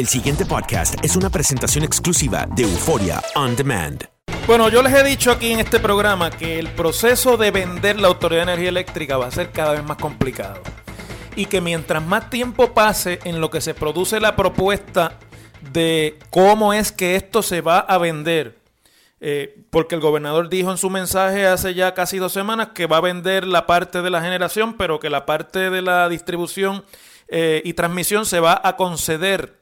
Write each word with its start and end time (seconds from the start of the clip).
El 0.00 0.08
siguiente 0.08 0.46
podcast 0.46 0.94
es 1.04 1.14
una 1.14 1.28
presentación 1.28 1.84
exclusiva 1.84 2.46
de 2.56 2.62
Euforia 2.62 3.20
On 3.34 3.54
Demand. 3.54 4.02
Bueno, 4.46 4.70
yo 4.70 4.82
les 4.82 4.94
he 4.94 5.04
dicho 5.04 5.30
aquí 5.30 5.52
en 5.52 5.60
este 5.60 5.78
programa 5.78 6.30
que 6.30 6.58
el 6.58 6.70
proceso 6.70 7.36
de 7.36 7.50
vender 7.50 8.00
la 8.00 8.08
Autoridad 8.08 8.46
de 8.46 8.52
Energía 8.52 8.70
Eléctrica 8.70 9.18
va 9.18 9.26
a 9.26 9.30
ser 9.30 9.50
cada 9.50 9.72
vez 9.72 9.84
más 9.84 9.98
complicado. 9.98 10.62
Y 11.36 11.44
que 11.44 11.60
mientras 11.60 12.02
más 12.02 12.30
tiempo 12.30 12.72
pase 12.72 13.18
en 13.24 13.42
lo 13.42 13.50
que 13.50 13.60
se 13.60 13.74
produce 13.74 14.20
la 14.20 14.36
propuesta 14.36 15.18
de 15.70 16.18
cómo 16.30 16.72
es 16.72 16.92
que 16.92 17.16
esto 17.16 17.42
se 17.42 17.60
va 17.60 17.80
a 17.80 17.98
vender, 17.98 18.56
eh, 19.20 19.54
porque 19.68 19.96
el 19.96 20.00
gobernador 20.00 20.48
dijo 20.48 20.70
en 20.70 20.78
su 20.78 20.88
mensaje 20.88 21.46
hace 21.46 21.74
ya 21.74 21.92
casi 21.92 22.16
dos 22.16 22.32
semanas 22.32 22.68
que 22.68 22.86
va 22.86 22.96
a 22.96 23.02
vender 23.02 23.46
la 23.46 23.66
parte 23.66 24.00
de 24.00 24.08
la 24.08 24.22
generación, 24.22 24.78
pero 24.78 24.98
que 24.98 25.10
la 25.10 25.26
parte 25.26 25.68
de 25.68 25.82
la 25.82 26.08
distribución 26.08 26.86
eh, 27.28 27.60
y 27.66 27.74
transmisión 27.74 28.24
se 28.24 28.40
va 28.40 28.58
a 28.64 28.76
conceder 28.76 29.59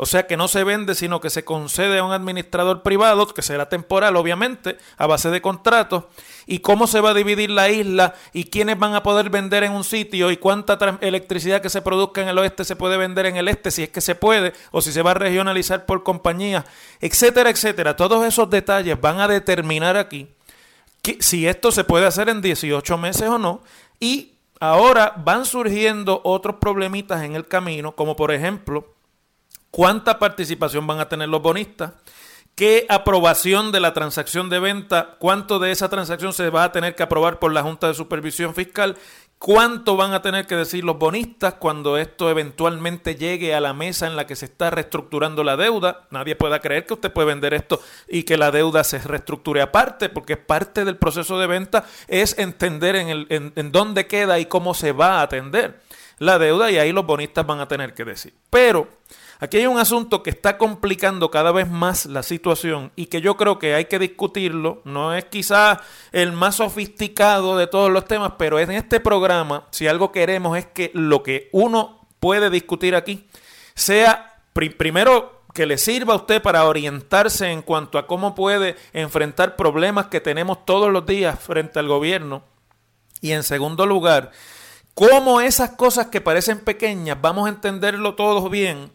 o 0.00 0.06
sea 0.06 0.28
que 0.28 0.36
no 0.36 0.46
se 0.46 0.62
vende, 0.62 0.94
sino 0.94 1.20
que 1.20 1.28
se 1.28 1.44
concede 1.44 1.98
a 1.98 2.04
un 2.04 2.12
administrador 2.12 2.84
privado, 2.84 3.26
que 3.26 3.42
será 3.42 3.68
temporal, 3.68 4.14
obviamente, 4.14 4.78
a 4.96 5.08
base 5.08 5.28
de 5.28 5.42
contratos. 5.42 6.04
Y 6.46 6.60
cómo 6.60 6.86
se 6.86 7.00
va 7.00 7.10
a 7.10 7.14
dividir 7.14 7.50
la 7.50 7.68
isla 7.68 8.14
y 8.32 8.44
quiénes 8.44 8.78
van 8.78 8.94
a 8.94 9.02
poder 9.02 9.28
vender 9.28 9.64
en 9.64 9.72
un 9.72 9.82
sitio 9.82 10.30
y 10.30 10.36
cuánta 10.36 10.78
electricidad 11.00 11.60
que 11.60 11.68
se 11.68 11.82
produzca 11.82 12.22
en 12.22 12.28
el 12.28 12.38
oeste 12.38 12.64
se 12.64 12.76
puede 12.76 12.96
vender 12.96 13.26
en 13.26 13.36
el 13.36 13.48
este, 13.48 13.72
si 13.72 13.82
es 13.82 13.88
que 13.88 14.00
se 14.00 14.14
puede, 14.14 14.52
o 14.70 14.80
si 14.80 14.92
se 14.92 15.02
va 15.02 15.10
a 15.10 15.14
regionalizar 15.14 15.84
por 15.84 16.04
compañías, 16.04 16.64
etcétera, 17.00 17.50
etcétera. 17.50 17.96
Todos 17.96 18.24
esos 18.24 18.48
detalles 18.48 19.00
van 19.00 19.20
a 19.20 19.26
determinar 19.26 19.96
aquí 19.96 20.28
si 21.18 21.48
esto 21.48 21.72
se 21.72 21.82
puede 21.82 22.06
hacer 22.06 22.28
en 22.28 22.40
18 22.40 22.98
meses 22.98 23.28
o 23.28 23.38
no. 23.38 23.62
Y 23.98 24.34
ahora 24.60 25.12
van 25.16 25.44
surgiendo 25.44 26.20
otros 26.22 26.56
problemitas 26.60 27.24
en 27.24 27.34
el 27.34 27.48
camino, 27.48 27.96
como 27.96 28.14
por 28.14 28.30
ejemplo 28.30 28.94
cuánta 29.70 30.18
participación 30.18 30.86
van 30.86 31.00
a 31.00 31.08
tener 31.08 31.28
los 31.28 31.42
bonistas, 31.42 31.92
qué 32.54 32.86
aprobación 32.88 33.70
de 33.70 33.80
la 33.80 33.94
transacción 33.94 34.50
de 34.50 34.58
venta, 34.58 35.16
cuánto 35.18 35.58
de 35.58 35.70
esa 35.70 35.88
transacción 35.88 36.32
se 36.32 36.50
va 36.50 36.64
a 36.64 36.72
tener 36.72 36.94
que 36.94 37.04
aprobar 37.04 37.38
por 37.38 37.52
la 37.52 37.62
Junta 37.62 37.86
de 37.86 37.94
Supervisión 37.94 38.54
Fiscal, 38.54 38.96
cuánto 39.38 39.96
van 39.96 40.12
a 40.12 40.22
tener 40.22 40.46
que 40.46 40.56
decir 40.56 40.82
los 40.82 40.98
bonistas 40.98 41.54
cuando 41.54 41.96
esto 41.96 42.28
eventualmente 42.28 43.14
llegue 43.14 43.54
a 43.54 43.60
la 43.60 43.74
mesa 43.74 44.08
en 44.08 44.16
la 44.16 44.26
que 44.26 44.34
se 44.34 44.46
está 44.46 44.70
reestructurando 44.70 45.44
la 45.44 45.56
deuda. 45.56 46.08
Nadie 46.10 46.34
pueda 46.34 46.58
creer 46.58 46.86
que 46.86 46.94
usted 46.94 47.12
puede 47.12 47.28
vender 47.28 47.54
esto 47.54 47.80
y 48.08 48.24
que 48.24 48.36
la 48.36 48.50
deuda 48.50 48.82
se 48.82 48.98
reestructure 48.98 49.62
aparte, 49.62 50.08
porque 50.08 50.36
parte 50.36 50.84
del 50.84 50.96
proceso 50.96 51.38
de 51.38 51.46
venta 51.46 51.84
es 52.08 52.36
entender 52.38 52.96
en, 52.96 53.52
en 53.54 53.72
dónde 53.72 54.08
queda 54.08 54.40
y 54.40 54.46
cómo 54.46 54.74
se 54.74 54.90
va 54.90 55.20
a 55.20 55.22
atender 55.22 55.80
la 56.18 56.38
deuda 56.38 56.70
y 56.70 56.78
ahí 56.78 56.92
los 56.92 57.06
bonistas 57.06 57.46
van 57.46 57.60
a 57.60 57.68
tener 57.68 57.94
que 57.94 58.04
decir. 58.04 58.34
Pero 58.50 58.88
Aquí 59.40 59.58
hay 59.58 59.66
un 59.66 59.78
asunto 59.78 60.22
que 60.22 60.30
está 60.30 60.58
complicando 60.58 61.30
cada 61.30 61.52
vez 61.52 61.68
más 61.70 62.06
la 62.06 62.24
situación 62.24 62.90
y 62.96 63.06
que 63.06 63.20
yo 63.20 63.36
creo 63.36 63.58
que 63.60 63.74
hay 63.74 63.84
que 63.84 64.00
discutirlo. 64.00 64.82
No 64.84 65.14
es 65.14 65.26
quizás 65.26 65.78
el 66.10 66.32
más 66.32 66.56
sofisticado 66.56 67.56
de 67.56 67.68
todos 67.68 67.90
los 67.90 68.04
temas, 68.04 68.32
pero 68.36 68.58
en 68.58 68.72
este 68.72 68.98
programa, 68.98 69.66
si 69.70 69.86
algo 69.86 70.10
queremos 70.10 70.58
es 70.58 70.66
que 70.66 70.90
lo 70.92 71.22
que 71.22 71.48
uno 71.52 72.08
puede 72.18 72.50
discutir 72.50 72.96
aquí 72.96 73.28
sea 73.74 74.40
primero 74.52 75.42
que 75.54 75.66
le 75.66 75.78
sirva 75.78 76.14
a 76.14 76.16
usted 76.16 76.42
para 76.42 76.64
orientarse 76.64 77.50
en 77.50 77.62
cuanto 77.62 77.98
a 77.98 78.06
cómo 78.06 78.34
puede 78.34 78.76
enfrentar 78.92 79.54
problemas 79.54 80.06
que 80.06 80.20
tenemos 80.20 80.64
todos 80.64 80.92
los 80.92 81.06
días 81.06 81.38
frente 81.38 81.78
al 81.78 81.86
gobierno. 81.86 82.42
Y 83.20 83.32
en 83.32 83.44
segundo 83.44 83.86
lugar, 83.86 84.32
cómo 84.94 85.40
esas 85.40 85.70
cosas 85.70 86.06
que 86.06 86.20
parecen 86.20 86.60
pequeñas, 86.60 87.18
vamos 87.20 87.46
a 87.46 87.50
entenderlo 87.50 88.14
todos 88.14 88.50
bien, 88.50 88.90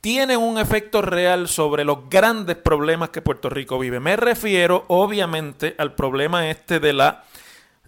tienen 0.00 0.38
un 0.38 0.58
efecto 0.58 1.02
real 1.02 1.48
sobre 1.48 1.84
los 1.84 2.08
grandes 2.08 2.56
problemas 2.56 3.10
que 3.10 3.22
Puerto 3.22 3.50
Rico 3.50 3.78
vive. 3.78 4.00
Me 4.00 4.16
refiero 4.16 4.84
obviamente 4.88 5.74
al 5.78 5.94
problema 5.94 6.48
este 6.48 6.80
de 6.80 6.92
la 6.92 7.24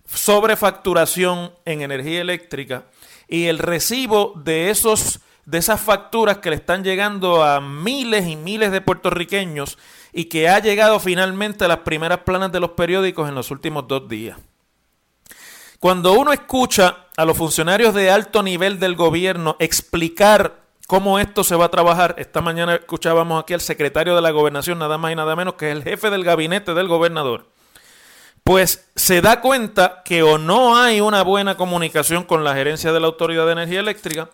sobrefacturación 0.06 1.52
en 1.64 1.80
energía 1.82 2.20
eléctrica 2.20 2.84
y 3.28 3.46
el 3.46 3.58
recibo 3.58 4.34
de 4.36 4.70
esos 4.70 5.20
de 5.44 5.58
esas 5.58 5.80
facturas 5.80 6.38
que 6.38 6.50
le 6.50 6.56
están 6.56 6.84
llegando 6.84 7.42
a 7.42 7.60
miles 7.60 8.28
y 8.28 8.36
miles 8.36 8.70
de 8.70 8.80
puertorriqueños 8.80 9.76
y 10.12 10.26
que 10.26 10.48
ha 10.48 10.60
llegado 10.60 11.00
finalmente 11.00 11.64
a 11.64 11.68
las 11.68 11.78
primeras 11.78 12.20
planas 12.20 12.52
de 12.52 12.60
los 12.60 12.70
periódicos 12.70 13.28
en 13.28 13.34
los 13.34 13.50
últimos 13.50 13.88
dos 13.88 14.08
días. 14.08 14.38
Cuando 15.80 16.12
uno 16.12 16.32
escucha 16.32 17.08
a 17.16 17.24
los 17.24 17.36
funcionarios 17.36 17.92
de 17.92 18.08
alto 18.08 18.40
nivel 18.44 18.78
del 18.78 18.94
gobierno 18.94 19.56
explicar 19.58 20.61
cómo 20.92 21.18
esto 21.18 21.42
se 21.42 21.56
va 21.56 21.64
a 21.64 21.70
trabajar. 21.70 22.14
Esta 22.18 22.42
mañana 22.42 22.74
escuchábamos 22.74 23.42
aquí 23.42 23.54
al 23.54 23.62
secretario 23.62 24.14
de 24.14 24.20
la 24.20 24.30
gobernación, 24.30 24.78
nada 24.78 24.98
más 24.98 25.10
y 25.10 25.16
nada 25.16 25.34
menos 25.34 25.54
que 25.54 25.70
es 25.70 25.72
el 25.72 25.84
jefe 25.84 26.10
del 26.10 26.22
gabinete 26.22 26.74
del 26.74 26.86
gobernador. 26.86 27.46
Pues 28.44 28.90
se 28.94 29.22
da 29.22 29.40
cuenta 29.40 30.02
que 30.04 30.22
o 30.22 30.36
no 30.36 30.76
hay 30.76 31.00
una 31.00 31.22
buena 31.22 31.56
comunicación 31.56 32.24
con 32.24 32.44
la 32.44 32.52
gerencia 32.52 32.92
de 32.92 33.00
la 33.00 33.06
Autoridad 33.06 33.46
de 33.46 33.52
Energía 33.52 33.80
Eléctrica, 33.80 34.28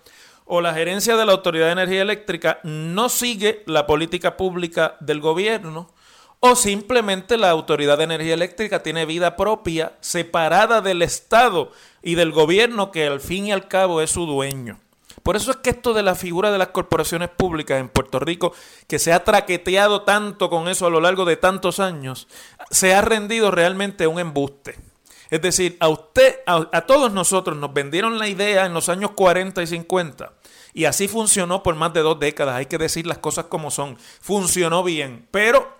o 0.46 0.60
la 0.60 0.74
gerencia 0.74 1.16
de 1.16 1.26
la 1.26 1.30
Autoridad 1.30 1.66
de 1.66 1.72
Energía 1.74 2.02
Eléctrica 2.02 2.58
no 2.64 3.08
sigue 3.08 3.62
la 3.66 3.86
política 3.86 4.36
pública 4.36 4.96
del 4.98 5.20
gobierno, 5.20 5.94
o 6.40 6.56
simplemente 6.56 7.38
la 7.38 7.50
Autoridad 7.50 7.98
de 7.98 8.04
Energía 8.04 8.34
Eléctrica 8.34 8.82
tiene 8.82 9.06
vida 9.06 9.36
propia, 9.36 9.92
separada 10.00 10.80
del 10.80 11.02
Estado 11.02 11.70
y 12.02 12.16
del 12.16 12.32
gobierno 12.32 12.90
que 12.90 13.06
al 13.06 13.20
fin 13.20 13.46
y 13.46 13.52
al 13.52 13.68
cabo 13.68 14.00
es 14.00 14.10
su 14.10 14.26
dueño. 14.26 14.80
Por 15.28 15.36
eso 15.36 15.50
es 15.50 15.58
que 15.58 15.68
esto 15.68 15.92
de 15.92 16.02
la 16.02 16.14
figura 16.14 16.50
de 16.50 16.56
las 16.56 16.68
corporaciones 16.68 17.28
públicas 17.28 17.78
en 17.78 17.90
Puerto 17.90 18.18
Rico, 18.18 18.54
que 18.86 18.98
se 18.98 19.12
ha 19.12 19.24
traqueteado 19.24 20.00
tanto 20.00 20.48
con 20.48 20.68
eso 20.68 20.86
a 20.86 20.90
lo 20.90 21.02
largo 21.02 21.26
de 21.26 21.36
tantos 21.36 21.80
años, 21.80 22.28
se 22.70 22.94
ha 22.94 23.02
rendido 23.02 23.50
realmente 23.50 24.06
un 24.06 24.18
embuste. 24.18 24.76
Es 25.28 25.42
decir, 25.42 25.76
a 25.80 25.88
usted, 25.88 26.36
a, 26.46 26.80
todos 26.86 27.12
nosotros 27.12 27.58
nos 27.58 27.74
vendieron 27.74 28.18
la 28.18 28.26
idea 28.26 28.64
en 28.64 28.72
los 28.72 28.88
años 28.88 29.10
40 29.10 29.62
y 29.62 29.66
50. 29.66 30.32
Y 30.72 30.86
así 30.86 31.08
funcionó 31.08 31.62
por 31.62 31.74
más 31.74 31.92
de 31.92 32.00
dos 32.00 32.18
décadas. 32.18 32.54
Hay 32.54 32.64
que 32.64 32.78
decir 32.78 33.06
las 33.06 33.18
cosas 33.18 33.44
como 33.50 33.70
son. 33.70 33.98
Funcionó 34.22 34.82
bien. 34.82 35.28
Pero 35.30 35.77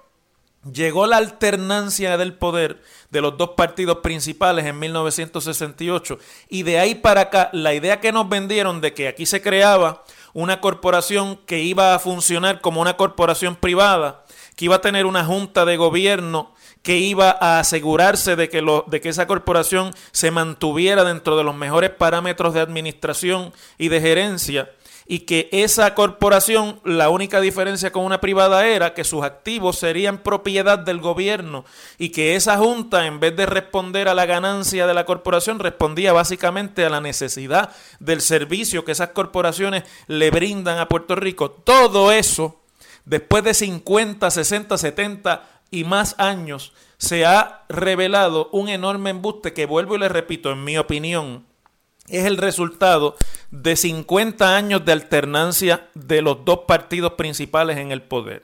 Llegó 0.73 1.07
la 1.07 1.17
alternancia 1.17 2.17
del 2.17 2.35
poder 2.35 2.83
de 3.11 3.21
los 3.21 3.37
dos 3.37 3.51
partidos 3.51 3.99
principales 3.99 4.67
en 4.67 4.79
1968 4.79 6.19
y 6.49 6.63
de 6.63 6.79
ahí 6.79 6.95
para 6.95 7.23
acá 7.23 7.51
la 7.53 7.75
idea 7.75 8.01
que 8.01 8.13
nos 8.13 8.29
vendieron 8.29 8.81
de 8.81 8.93
que 8.93 9.09
aquí 9.09 9.25
se 9.25 9.41
creaba 9.41 10.05
una 10.35 10.61
corporación 10.61 11.37
que 11.47 11.61
iba 11.61 11.95
a 11.95 11.99
funcionar 11.99 12.61
como 12.61 12.81
una 12.81 12.97
corporación 12.97 13.57
privada, 13.57 14.25
que 14.57 14.67
iba 14.67 14.77
a 14.77 14.81
tener 14.81 15.07
una 15.07 15.25
junta 15.25 15.65
de 15.65 15.77
gobierno 15.77 16.53
que 16.83 16.97
iba 16.99 17.37
a 17.41 17.61
asegurarse 17.61 18.37
de 18.37 18.49
que, 18.49 18.63
lo, 18.63 18.85
de 18.87 19.01
que 19.01 19.09
esa 19.09 19.27
corporación 19.27 19.93
se 20.13 20.31
mantuviera 20.31 21.05
dentro 21.05 21.37
de 21.37 21.45
los 21.45 21.55
mejores 21.55 21.91
parámetros 21.91 22.55
de 22.55 22.61
administración 22.61 23.53
y 23.79 23.89
de 23.89 24.01
gerencia 24.01 24.71
y 25.11 25.21
que 25.21 25.49
esa 25.53 25.95
corporación, 25.95 26.81
la 26.85 27.09
única 27.09 27.41
diferencia 27.41 27.91
con 27.91 28.05
una 28.05 28.21
privada 28.21 28.67
era 28.67 28.93
que 28.93 29.05
sus 29.05 29.25
activos 29.25 29.79
serían 29.79 30.19
propiedad 30.19 30.79
del 30.79 31.01
gobierno 31.01 31.65
y 31.97 32.11
que 32.11 32.37
esa 32.37 32.59
junta, 32.59 33.07
en 33.07 33.19
vez 33.19 33.35
de 33.35 33.47
responder 33.47 34.09
a 34.09 34.15
la 34.15 34.27
ganancia 34.27 34.87
de 34.87 34.93
la 34.93 35.07
corporación, 35.07 35.61
respondía 35.61 36.13
básicamente 36.13 36.85
a 36.85 36.91
la 36.91 37.01
necesidad 37.01 37.75
del 38.01 38.21
servicio 38.21 38.85
que 38.85 38.93
esas 38.93 39.09
corporaciones 39.09 39.85
le 40.09 40.31
brindan 40.31 40.79
a 40.79 40.89
Puerto 40.89 41.17
Rico. 41.17 41.51
Todo 41.51 42.13
eso, 42.13 42.61
después 43.07 43.43
de 43.45 43.55
50, 43.55 44.31
60, 44.31 44.77
70 44.77 45.49
y 45.71 45.85
más 45.85 46.17
años, 46.19 46.75
se 46.99 47.25
ha 47.25 47.63
revelado 47.71 48.51
un 48.53 48.69
enorme 48.69 49.09
embuste 49.09 49.55
que 49.55 49.65
vuelvo 49.65 49.95
y 49.95 50.01
le 50.01 50.11
repito, 50.11 50.53
en 50.53 50.65
mi 50.65 50.77
opinión, 50.77 51.48
es 52.11 52.25
el 52.25 52.37
resultado 52.37 53.17
de 53.51 53.77
50 53.77 54.57
años 54.57 54.85
de 54.85 54.93
alternancia 54.93 55.89
de 55.95 56.23
los 56.23 56.45
dos 56.45 56.61
partidos 56.67 57.13
principales 57.13 57.79
en 57.79 57.93
el 57.93 58.03
poder. 58.03 58.43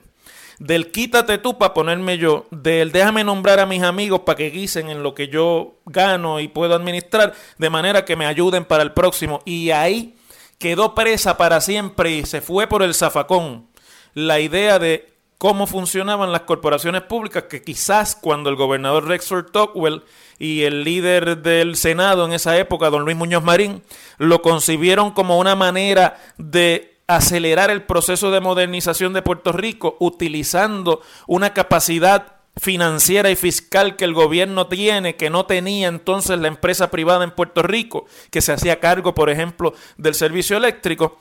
Del 0.57 0.91
quítate 0.91 1.37
tú 1.37 1.57
para 1.57 1.73
ponerme 1.73 2.17
yo, 2.17 2.45
del 2.49 2.91
déjame 2.91 3.23
nombrar 3.23 3.59
a 3.59 3.65
mis 3.65 3.83
amigos 3.83 4.21
para 4.21 4.37
que 4.37 4.49
guisen 4.49 4.89
en 4.89 5.03
lo 5.03 5.13
que 5.13 5.27
yo 5.27 5.75
gano 5.85 6.39
y 6.39 6.47
puedo 6.47 6.75
administrar, 6.75 7.33
de 7.57 7.69
manera 7.69 8.05
que 8.05 8.15
me 8.15 8.25
ayuden 8.25 8.63
para 8.63 8.83
el 8.83 8.93
próximo. 8.93 9.41
Y 9.43 9.71
ahí 9.71 10.15
quedó 10.57 10.95
presa 10.95 11.35
para 11.35 11.59
siempre 11.59 12.11
y 12.11 12.25
se 12.25 12.39
fue 12.39 12.67
por 12.67 12.83
el 12.83 12.93
zafacón 12.93 13.67
la 14.13 14.39
idea 14.39 14.79
de 14.79 15.13
cómo 15.37 15.67
funcionaban 15.67 16.31
las 16.31 16.41
corporaciones 16.41 17.01
públicas, 17.01 17.43
que 17.43 17.61
quizás 17.61 18.15
cuando 18.15 18.49
el 18.49 18.55
gobernador 18.55 19.07
Rexford 19.07 19.51
Tocqueville 19.51 20.03
y 20.37 20.63
el 20.63 20.83
líder 20.83 21.41
del 21.41 21.75
Senado 21.75 22.25
en 22.25 22.33
esa 22.33 22.57
época, 22.57 22.89
don 22.89 23.03
Luis 23.03 23.17
Muñoz 23.17 23.43
Marín, 23.43 23.83
lo 24.17 24.41
concibieron 24.41 25.11
como 25.11 25.39
una 25.39 25.55
manera 25.55 26.17
de 26.37 26.99
acelerar 27.07 27.69
el 27.69 27.83
proceso 27.83 28.31
de 28.31 28.41
modernización 28.41 29.13
de 29.13 29.21
Puerto 29.21 29.51
Rico 29.51 29.95
utilizando 29.99 31.01
una 31.27 31.53
capacidad 31.53 32.35
financiera 32.57 33.29
y 33.29 33.35
fiscal 33.35 33.95
que 33.95 34.05
el 34.05 34.13
gobierno 34.13 34.67
tiene, 34.67 35.15
que 35.15 35.29
no 35.29 35.45
tenía 35.45 35.87
entonces 35.87 36.39
la 36.39 36.47
empresa 36.47 36.89
privada 36.89 37.23
en 37.23 37.31
Puerto 37.31 37.61
Rico, 37.61 38.05
que 38.31 38.41
se 38.41 38.53
hacía 38.53 38.79
cargo, 38.79 39.13
por 39.13 39.29
ejemplo, 39.29 39.73
del 39.97 40.15
servicio 40.15 40.57
eléctrico, 40.57 41.19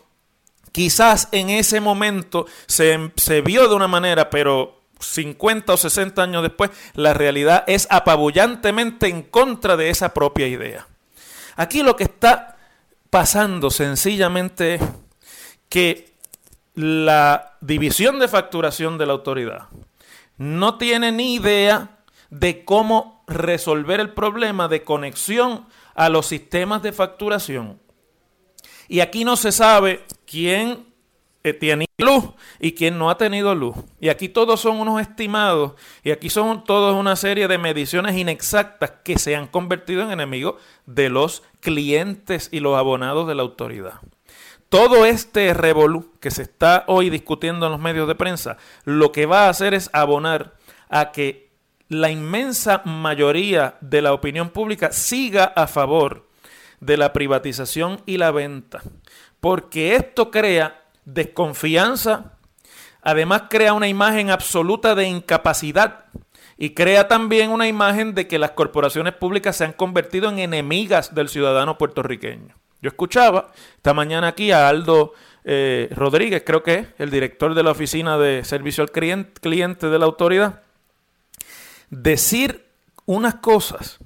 quizás 0.72 1.28
en 1.32 1.50
ese 1.50 1.80
momento 1.80 2.46
se, 2.66 3.10
se 3.16 3.40
vio 3.40 3.68
de 3.68 3.74
una 3.74 3.88
manera, 3.88 4.30
pero 4.30 4.83
50 5.04 5.72
o 5.72 5.76
60 5.76 6.22
años 6.22 6.42
después, 6.42 6.70
la 6.94 7.14
realidad 7.14 7.64
es 7.66 7.86
apabullantemente 7.90 9.08
en 9.08 9.22
contra 9.22 9.76
de 9.76 9.90
esa 9.90 10.14
propia 10.14 10.46
idea. 10.46 10.86
Aquí 11.56 11.82
lo 11.82 11.96
que 11.96 12.04
está 12.04 12.56
pasando 13.10 13.70
sencillamente 13.70 14.74
es 14.74 14.82
que 15.68 16.14
la 16.74 17.56
división 17.60 18.18
de 18.18 18.28
facturación 18.28 18.98
de 18.98 19.06
la 19.06 19.12
autoridad 19.12 19.68
no 20.36 20.78
tiene 20.78 21.12
ni 21.12 21.34
idea 21.34 21.98
de 22.30 22.64
cómo 22.64 23.22
resolver 23.28 24.00
el 24.00 24.12
problema 24.12 24.66
de 24.66 24.82
conexión 24.82 25.66
a 25.94 26.08
los 26.08 26.26
sistemas 26.26 26.82
de 26.82 26.92
facturación. 26.92 27.80
Y 28.88 29.00
aquí 29.00 29.24
no 29.24 29.36
se 29.36 29.52
sabe 29.52 30.04
quién 30.26 30.93
tiene 31.52 31.86
luz 31.98 32.24
y 32.58 32.72
quién 32.72 32.98
no 32.98 33.10
ha 33.10 33.18
tenido 33.18 33.54
luz. 33.54 33.76
Y 34.00 34.08
aquí 34.08 34.28
todos 34.28 34.60
son 34.60 34.80
unos 34.80 35.00
estimados 35.00 35.72
y 36.02 36.10
aquí 36.10 36.30
son 36.30 36.64
todos 36.64 36.94
una 36.94 37.16
serie 37.16 37.48
de 37.48 37.58
mediciones 37.58 38.16
inexactas 38.16 38.92
que 39.04 39.18
se 39.18 39.36
han 39.36 39.46
convertido 39.46 40.02
en 40.02 40.10
enemigos 40.10 40.54
de 40.86 41.10
los 41.10 41.42
clientes 41.60 42.48
y 42.50 42.60
los 42.60 42.78
abonados 42.78 43.28
de 43.28 43.34
la 43.34 43.42
autoridad. 43.42 44.00
Todo 44.70 45.04
este 45.04 45.52
revolú 45.54 46.12
que 46.20 46.30
se 46.30 46.42
está 46.42 46.84
hoy 46.88 47.10
discutiendo 47.10 47.66
en 47.66 47.72
los 47.72 47.80
medios 47.80 48.08
de 48.08 48.14
prensa, 48.14 48.56
lo 48.84 49.12
que 49.12 49.26
va 49.26 49.46
a 49.46 49.50
hacer 49.50 49.74
es 49.74 49.90
abonar 49.92 50.54
a 50.88 51.12
que 51.12 51.52
la 51.88 52.10
inmensa 52.10 52.82
mayoría 52.84 53.76
de 53.80 54.02
la 54.02 54.12
opinión 54.12 54.48
pública 54.48 54.90
siga 54.90 55.44
a 55.44 55.66
favor 55.66 56.26
de 56.80 56.96
la 56.96 57.12
privatización 57.12 58.00
y 58.06 58.16
la 58.16 58.30
venta. 58.30 58.82
Porque 59.40 59.94
esto 59.94 60.30
crea 60.30 60.83
desconfianza, 61.04 62.32
además 63.02 63.44
crea 63.50 63.72
una 63.72 63.88
imagen 63.88 64.30
absoluta 64.30 64.94
de 64.94 65.06
incapacidad 65.08 66.06
y 66.56 66.70
crea 66.70 67.08
también 67.08 67.50
una 67.50 67.66
imagen 67.66 68.14
de 68.14 68.26
que 68.28 68.38
las 68.38 68.52
corporaciones 68.52 69.14
públicas 69.14 69.56
se 69.56 69.64
han 69.64 69.72
convertido 69.72 70.28
en 70.28 70.38
enemigas 70.38 71.14
del 71.14 71.28
ciudadano 71.28 71.78
puertorriqueño. 71.78 72.54
Yo 72.80 72.88
escuchaba 72.88 73.50
esta 73.76 73.94
mañana 73.94 74.28
aquí 74.28 74.52
a 74.52 74.68
Aldo 74.68 75.14
eh, 75.44 75.88
Rodríguez, 75.92 76.42
creo 76.44 76.62
que 76.62 76.74
es 76.74 76.86
el 76.98 77.10
director 77.10 77.54
de 77.54 77.62
la 77.62 77.70
Oficina 77.70 78.18
de 78.18 78.44
Servicio 78.44 78.82
al 78.82 78.90
Cliente 78.90 79.88
de 79.88 79.98
la 79.98 80.04
Autoridad, 80.04 80.62
decir 81.90 82.66
unas 83.06 83.36
cosas 83.36 83.98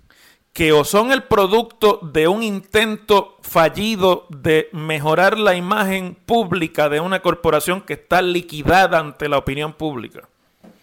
que 0.58 0.72
o 0.72 0.82
son 0.82 1.12
el 1.12 1.22
producto 1.22 2.00
de 2.02 2.26
un 2.26 2.42
intento 2.42 3.36
fallido 3.42 4.26
de 4.28 4.68
mejorar 4.72 5.38
la 5.38 5.54
imagen 5.54 6.16
pública 6.26 6.88
de 6.88 6.98
una 6.98 7.22
corporación 7.22 7.80
que 7.80 7.92
está 7.92 8.22
liquidada 8.22 8.98
ante 8.98 9.28
la 9.28 9.38
opinión 9.38 9.72
pública. 9.72 10.28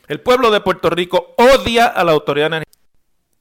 El 0.07 0.21
pueblo 0.21 0.49
de 0.49 0.61
Puerto 0.61 0.89
Rico 0.89 1.35
odia 1.35 1.87
a 1.87 2.05
la 2.05 2.13
autoridad 2.13 2.47
energética. 2.47 2.79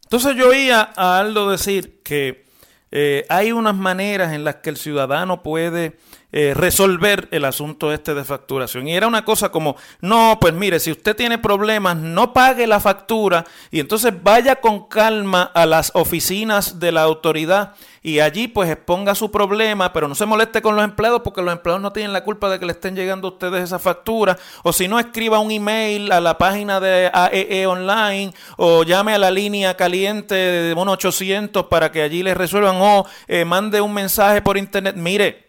Entonces 0.02 0.34
yo 0.34 0.48
oía 0.48 0.92
a 0.96 1.20
Aldo 1.20 1.48
decir 1.52 2.02
que 2.02 2.46
eh, 2.90 3.24
hay 3.28 3.52
unas 3.52 3.76
maneras 3.76 4.32
en 4.32 4.42
las 4.42 4.56
que 4.56 4.70
el 4.70 4.76
ciudadano 4.76 5.40
puede 5.40 5.98
eh, 6.36 6.52
resolver 6.52 7.28
el 7.30 7.44
asunto 7.44 7.92
este 7.92 8.12
de 8.12 8.24
facturación. 8.24 8.88
Y 8.88 8.96
era 8.96 9.06
una 9.06 9.24
cosa 9.24 9.50
como, 9.50 9.76
no, 10.00 10.38
pues 10.40 10.52
mire, 10.52 10.80
si 10.80 10.90
usted 10.90 11.14
tiene 11.14 11.38
problemas, 11.38 11.96
no 11.96 12.32
pague 12.32 12.66
la 12.66 12.80
factura 12.80 13.44
y 13.70 13.78
entonces 13.78 14.12
vaya 14.20 14.56
con 14.56 14.88
calma 14.88 15.44
a 15.44 15.64
las 15.64 15.92
oficinas 15.94 16.80
de 16.80 16.90
la 16.90 17.02
autoridad 17.02 17.74
y 18.02 18.18
allí 18.18 18.48
pues 18.48 18.68
exponga 18.68 19.14
su 19.14 19.30
problema, 19.30 19.92
pero 19.92 20.08
no 20.08 20.16
se 20.16 20.26
moleste 20.26 20.60
con 20.60 20.74
los 20.74 20.84
empleados 20.84 21.20
porque 21.22 21.40
los 21.40 21.52
empleados 21.52 21.80
no 21.80 21.92
tienen 21.92 22.12
la 22.12 22.24
culpa 22.24 22.50
de 22.50 22.58
que 22.58 22.66
le 22.66 22.72
estén 22.72 22.96
llegando 22.96 23.28
a 23.28 23.30
ustedes 23.30 23.62
esa 23.62 23.78
factura, 23.78 24.36
o 24.64 24.72
si 24.72 24.88
no 24.88 24.98
escriba 24.98 25.38
un 25.38 25.52
email 25.52 26.10
a 26.10 26.20
la 26.20 26.36
página 26.36 26.80
de 26.80 27.12
AEE 27.14 27.62
e 27.62 27.66
Online 27.68 28.34
o 28.56 28.82
llame 28.82 29.14
a 29.14 29.18
la 29.18 29.30
línea 29.30 29.76
caliente 29.76 30.34
de 30.34 30.74
1800 30.74 31.66
para 31.66 31.92
que 31.92 32.02
allí 32.02 32.24
les 32.24 32.36
resuelvan 32.36 32.74
o 32.80 33.06
eh, 33.28 33.44
mande 33.44 33.80
un 33.80 33.94
mensaje 33.94 34.42
por 34.42 34.58
internet. 34.58 34.96
Mire, 34.96 35.44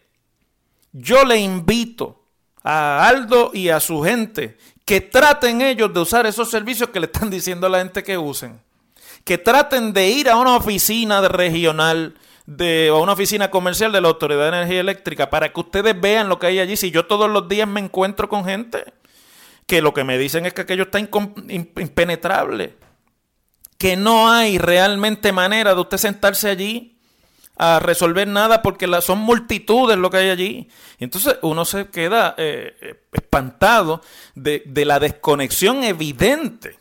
yo 0.98 1.24
le 1.24 1.38
invito 1.38 2.22
a 2.62 3.06
Aldo 3.06 3.50
y 3.52 3.68
a 3.68 3.80
su 3.80 4.02
gente 4.02 4.56
que 4.84 5.02
traten 5.02 5.60
ellos 5.60 5.92
de 5.92 6.00
usar 6.00 6.26
esos 6.26 6.48
servicios 6.50 6.88
que 6.90 7.00
le 7.00 7.06
están 7.06 7.30
diciendo 7.30 7.66
a 7.66 7.70
la 7.70 7.78
gente 7.78 8.02
que 8.02 8.16
usen. 8.16 8.60
Que 9.24 9.38
traten 9.38 9.92
de 9.92 10.08
ir 10.08 10.30
a 10.30 10.36
una 10.36 10.56
oficina 10.56 11.20
regional 11.28 12.14
de, 12.46 12.90
o 12.90 12.96
a 12.96 13.00
una 13.00 13.12
oficina 13.12 13.50
comercial 13.50 13.92
de 13.92 14.00
la 14.00 14.08
Autoridad 14.08 14.42
de 14.42 14.56
Energía 14.56 14.80
Eléctrica 14.80 15.28
para 15.28 15.52
que 15.52 15.60
ustedes 15.60 16.00
vean 16.00 16.28
lo 16.28 16.38
que 16.38 16.46
hay 16.46 16.60
allí. 16.60 16.76
Si 16.76 16.90
yo 16.90 17.06
todos 17.06 17.28
los 17.28 17.48
días 17.48 17.68
me 17.68 17.80
encuentro 17.80 18.28
con 18.28 18.44
gente 18.44 18.84
que 19.66 19.82
lo 19.82 19.92
que 19.92 20.04
me 20.04 20.16
dicen 20.16 20.46
es 20.46 20.54
que 20.54 20.62
aquello 20.62 20.84
está 20.84 21.00
impenetrable, 21.00 22.76
que 23.76 23.96
no 23.96 24.30
hay 24.30 24.58
realmente 24.58 25.32
manera 25.32 25.74
de 25.74 25.80
usted 25.80 25.98
sentarse 25.98 26.48
allí 26.48 26.95
a 27.56 27.78
resolver 27.78 28.28
nada 28.28 28.62
porque 28.62 28.86
la, 28.86 29.00
son 29.00 29.18
multitudes 29.18 29.96
lo 29.96 30.10
que 30.10 30.18
hay 30.18 30.30
allí. 30.30 30.68
Entonces 30.98 31.36
uno 31.42 31.64
se 31.64 31.88
queda 31.88 32.34
eh, 32.38 33.00
espantado 33.12 34.02
de, 34.34 34.62
de 34.66 34.84
la 34.84 34.98
desconexión 34.98 35.84
evidente 35.84 36.78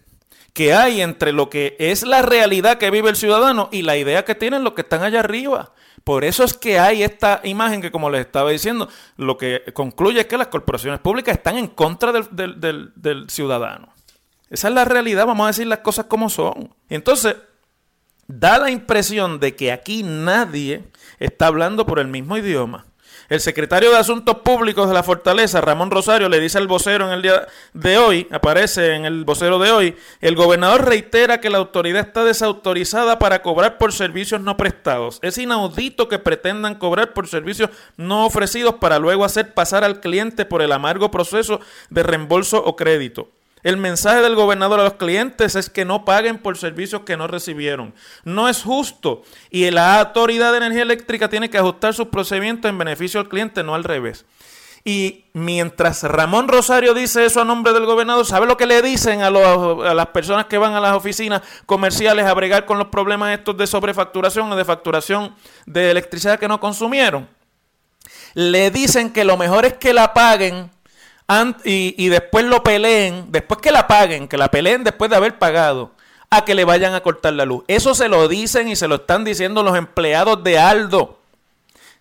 que 0.53 0.73
hay 0.73 1.01
entre 1.01 1.33
lo 1.33 1.49
que 1.49 1.75
es 1.79 2.03
la 2.03 2.21
realidad 2.21 2.77
que 2.77 2.89
vive 2.89 3.09
el 3.09 3.17
ciudadano 3.17 3.67
y 3.73 3.81
la 3.81 3.97
idea 3.97 4.23
que 4.23 4.35
tienen 4.35 4.63
los 4.63 4.73
que 4.73 4.81
están 4.81 5.03
allá 5.03 5.19
arriba. 5.19 5.73
Por 6.05 6.23
eso 6.23 6.43
es 6.43 6.53
que 6.53 6.79
hay 6.79 7.03
esta 7.03 7.41
imagen 7.43 7.81
que, 7.81 7.91
como 7.91 8.09
les 8.09 8.21
estaba 8.21 8.51
diciendo, 8.51 8.87
lo 9.17 9.37
que 9.37 9.63
concluye 9.73 10.21
es 10.21 10.27
que 10.27 10.37
las 10.37 10.47
corporaciones 10.47 10.99
públicas 10.99 11.35
están 11.35 11.57
en 11.57 11.67
contra 11.67 12.11
del, 12.13 12.59
del, 12.61 12.93
del 12.95 13.29
ciudadano. 13.29 13.91
Esa 14.49 14.67
es 14.67 14.73
la 14.73 14.85
realidad, 14.85 15.25
vamos 15.25 15.45
a 15.45 15.47
decir 15.47 15.67
las 15.67 15.79
cosas 15.79 16.05
como 16.05 16.29
son. 16.29 16.73
Entonces, 16.87 17.35
Da 18.27 18.57
la 18.57 18.71
impresión 18.71 19.39
de 19.39 19.55
que 19.55 19.71
aquí 19.71 20.01
nadie 20.03 20.83
está 21.19 21.47
hablando 21.47 21.85
por 21.85 21.99
el 21.99 22.07
mismo 22.07 22.37
idioma. 22.37 22.85
El 23.27 23.39
secretario 23.39 23.89
de 23.89 23.97
Asuntos 23.97 24.37
Públicos 24.37 24.87
de 24.87 24.93
la 24.93 25.01
Fortaleza, 25.01 25.59
Ramón 25.59 25.89
Rosario, 25.89 26.29
le 26.29 26.39
dice 26.39 26.59
al 26.59 26.67
vocero 26.67 27.07
en 27.07 27.13
el 27.13 27.21
día 27.23 27.47
de 27.73 27.97
hoy, 27.97 28.27
aparece 28.29 28.93
en 28.93 29.05
el 29.05 29.25
vocero 29.25 29.57
de 29.57 29.71
hoy, 29.71 29.95
el 30.21 30.35
gobernador 30.35 30.85
reitera 30.85 31.41
que 31.41 31.49
la 31.49 31.57
autoridad 31.57 32.07
está 32.07 32.23
desautorizada 32.23 33.17
para 33.17 33.41
cobrar 33.41 33.79
por 33.79 33.93
servicios 33.93 34.41
no 34.41 34.57
prestados. 34.57 35.19
Es 35.23 35.39
inaudito 35.39 36.07
que 36.07 36.19
pretendan 36.19 36.75
cobrar 36.75 37.13
por 37.13 37.27
servicios 37.27 37.71
no 37.97 38.25
ofrecidos 38.27 38.75
para 38.75 38.99
luego 38.99 39.25
hacer 39.25 39.55
pasar 39.55 39.83
al 39.83 40.01
cliente 40.01 40.45
por 40.45 40.61
el 40.61 40.71
amargo 40.71 41.09
proceso 41.09 41.59
de 41.89 42.03
reembolso 42.03 42.63
o 42.63 42.75
crédito. 42.75 43.34
El 43.65 43.77
mensaje 43.77 44.21
del 44.21 44.35
gobernador 44.35 44.79
a 44.79 44.83
los 44.83 44.93
clientes 44.93 45.55
es 45.55 45.71
que 45.71 45.85
no 45.85 46.05
paguen 46.05 46.37
por 46.37 46.55
servicios 46.55 47.01
que 47.01 47.17
no 47.17 47.25
recibieron. 47.25 47.95
No 48.23 48.47
es 48.47 48.61
justo 48.61 49.23
y 49.49 49.71
la 49.71 49.99
Autoridad 49.99 50.51
de 50.51 50.57
Energía 50.57 50.83
Eléctrica 50.83 51.29
tiene 51.29 51.49
que 51.49 51.57
ajustar 51.57 51.95
sus 51.95 52.09
procedimientos 52.09 52.69
en 52.69 52.77
beneficio 52.77 53.19
del 53.19 53.27
cliente, 53.27 53.63
no 53.63 53.73
al 53.73 53.83
revés. 53.83 54.23
Y 54.83 55.25
mientras 55.33 56.03
Ramón 56.03 56.47
Rosario 56.47 56.93
dice 56.93 57.25
eso 57.25 57.41
a 57.41 57.43
nombre 57.43 57.73
del 57.73 57.87
gobernador, 57.87 58.23
¿sabe 58.27 58.45
lo 58.45 58.55
que 58.55 58.67
le 58.67 58.83
dicen 58.83 59.23
a, 59.23 59.31
las 59.31 60.07
personas 60.09 60.45
que 60.45 60.59
van 60.59 60.75
a 60.75 60.79
las 60.79 60.95
oficinas 60.95 61.41
comerciales 61.65 62.27
a 62.27 62.35
bregar 62.35 62.67
con 62.67 62.77
los 62.77 62.89
problemas 62.89 63.35
estos 63.35 63.57
de 63.57 63.65
sobrefacturación 63.65 64.51
o 64.51 64.55
de 64.55 64.63
facturación 64.63 65.33
de 65.65 65.89
electricidad 65.89 66.37
que 66.37 66.47
no 66.47 66.59
consumieron? 66.59 67.27
Le 68.35 68.69
dicen 68.69 69.11
que 69.11 69.25
lo 69.25 69.37
mejor 69.37 69.65
es 69.65 69.73
que 69.73 69.91
la 69.91 70.13
paguen 70.13 70.69
y, 71.63 72.09
después 72.09 72.45
lo 72.45 72.63
peleen, 72.63 73.31
después 73.31 73.59
que 73.59 73.71
la 73.71 73.87
paguen, 73.87 74.27
que 74.27 74.37
la 74.37 74.49
peleen 74.49 74.83
después 74.83 75.09
de 75.09 75.17
haber 75.17 75.37
pagado, 75.39 75.91
a 76.29 76.45
que 76.45 76.55
le 76.55 76.65
vayan 76.65 76.93
a 76.93 77.01
cortar 77.01 77.33
la 77.33 77.45
luz. 77.45 77.63
Eso 77.67 77.95
se 77.95 78.09
lo 78.09 78.27
dicen 78.27 78.67
y 78.67 78.75
se 78.75 78.87
lo 78.87 78.95
están 78.95 79.23
diciendo 79.23 79.63
los 79.63 79.77
empleados 79.77 80.43
de 80.43 80.59
Aldo. 80.59 81.19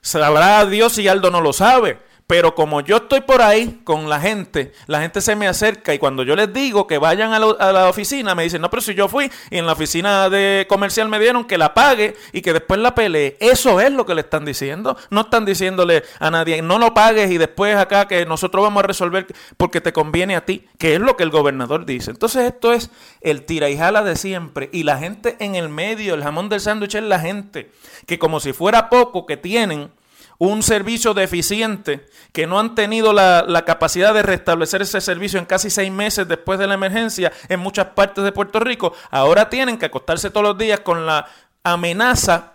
Sabrá 0.00 0.66
Dios 0.66 0.93
si 0.93 1.09
Aldo 1.09 1.31
no 1.31 1.40
lo 1.40 1.52
sabe, 1.52 1.99
Pero 2.26 2.54
como 2.54 2.81
yo 2.81 2.97
estoy 2.97 3.21
por 3.21 3.43
ahí 3.43 3.81
con 3.85 4.09
la 4.09 4.19
gente, 4.19 4.73
la 4.87 5.02
gente 5.02 5.21
se 5.21 5.37
me 5.37 5.47
acerca 5.47 5.93
y 5.93 5.99
cuando 5.99 6.23
yo 6.23 6.35
les 6.35 6.50
digo 6.52 6.87
que 6.87 6.97
vayan 6.97 7.35
a, 7.35 7.38
la 7.38 7.88
oficina, 7.88 8.35
me 8.35 8.45
dicen, 8.45 8.62
no, 8.62 8.71
pero 8.71 8.81
si 8.81 8.95
yo 8.95 9.09
fui 9.09 9.31
y 9.50 9.59
en 9.59 9.66
la 9.66 9.73
oficina 9.73 10.31
de 10.31 10.64
comercial 10.66 11.11
me 11.11 11.21
dieron 11.21 11.45
que 11.45 11.59
la 11.59 11.75
pague 11.75 12.16
y 12.33 12.40
que 12.40 12.54
después 12.54 12.81
la 12.81 12.95
pelee. 12.95 13.37
Eso 13.40 13.78
es 13.78 13.93
lo 13.93 14.07
que 14.07 14.14
le 14.14 14.23
están 14.23 14.47
diciendo. 14.47 14.97
No 15.11 15.23
están 15.23 15.45
diciéndole 15.45 16.02
a 16.19 16.31
nadie, 16.31 16.62
no 16.62 16.78
lo 16.78 16.95
pagues 16.95 17.31
y 17.31 17.37
después 17.37 17.76
acá 17.76 18.09
que 18.09 18.25
nosotros 18.25 18.64
vamos 18.64 18.83
a 18.85 18.87
resolver 18.87 19.26
porque 19.59 19.83
te 19.83 19.93
conviene 19.93 20.35
a 20.35 20.47
ti, 20.47 20.66
que 20.78 20.95
es 20.95 21.00
lo 21.00 21.19
que 21.19 21.25
el 21.25 21.31
gobernador 21.31 21.85
dice. 21.85 22.11
Entonces 22.11 22.45
esto 22.45 22.73
es 22.73 22.90
el 23.21 23.45
tira 23.45 23.69
y 23.69 23.76
jala 23.76 24.02
de 24.02 24.16
siempre. 24.16 24.71
Y 24.73 24.85
la 24.85 24.97
gente 24.97 25.37
en 25.40 25.57
el 25.57 25.69
medio, 25.69 26.14
el 26.14 26.23
jamón 26.23 26.49
del 26.49 26.61
sándwich 26.61 26.95
es 26.95 27.02
la 27.02 27.21
gente 27.21 27.71
que 28.07 28.19
como 28.19 28.40
si 28.40 28.54
fuera 28.54 28.88
poco 28.88 29.26
que 29.26 29.37
tienen 29.37 29.90
un 30.38 30.62
servicio 30.62 31.14
deficiente, 31.14 32.07
que 32.33 32.47
no 32.47 32.59
han 32.59 32.75
tenido 32.75 33.12
la, 33.12 33.64
capacidad 33.67 34.12
de 34.12 34.23
restablecer 34.23 34.83
ese 34.83 35.00
servicio 35.00 35.38
en 35.38 35.47
casi 35.47 35.71
seis 35.71 35.91
meses 35.91 36.29
después 36.29 36.59
de 36.59 36.67
la 36.67 36.75
emergencia 36.75 37.33
en 37.49 37.61
muchas 37.61 37.87
partes 37.88 38.25
de 38.25 38.33
Puerto 38.33 38.61
Rico, 38.61 38.93
ahora 39.11 39.49
tienen 39.49 39.79
que 39.79 39.87
acostarse 39.87 40.31
todos 40.31 40.45
los 40.45 40.59
días 40.59 40.81
con 40.81 41.07
la 41.07 41.26
amenaza 41.62 42.53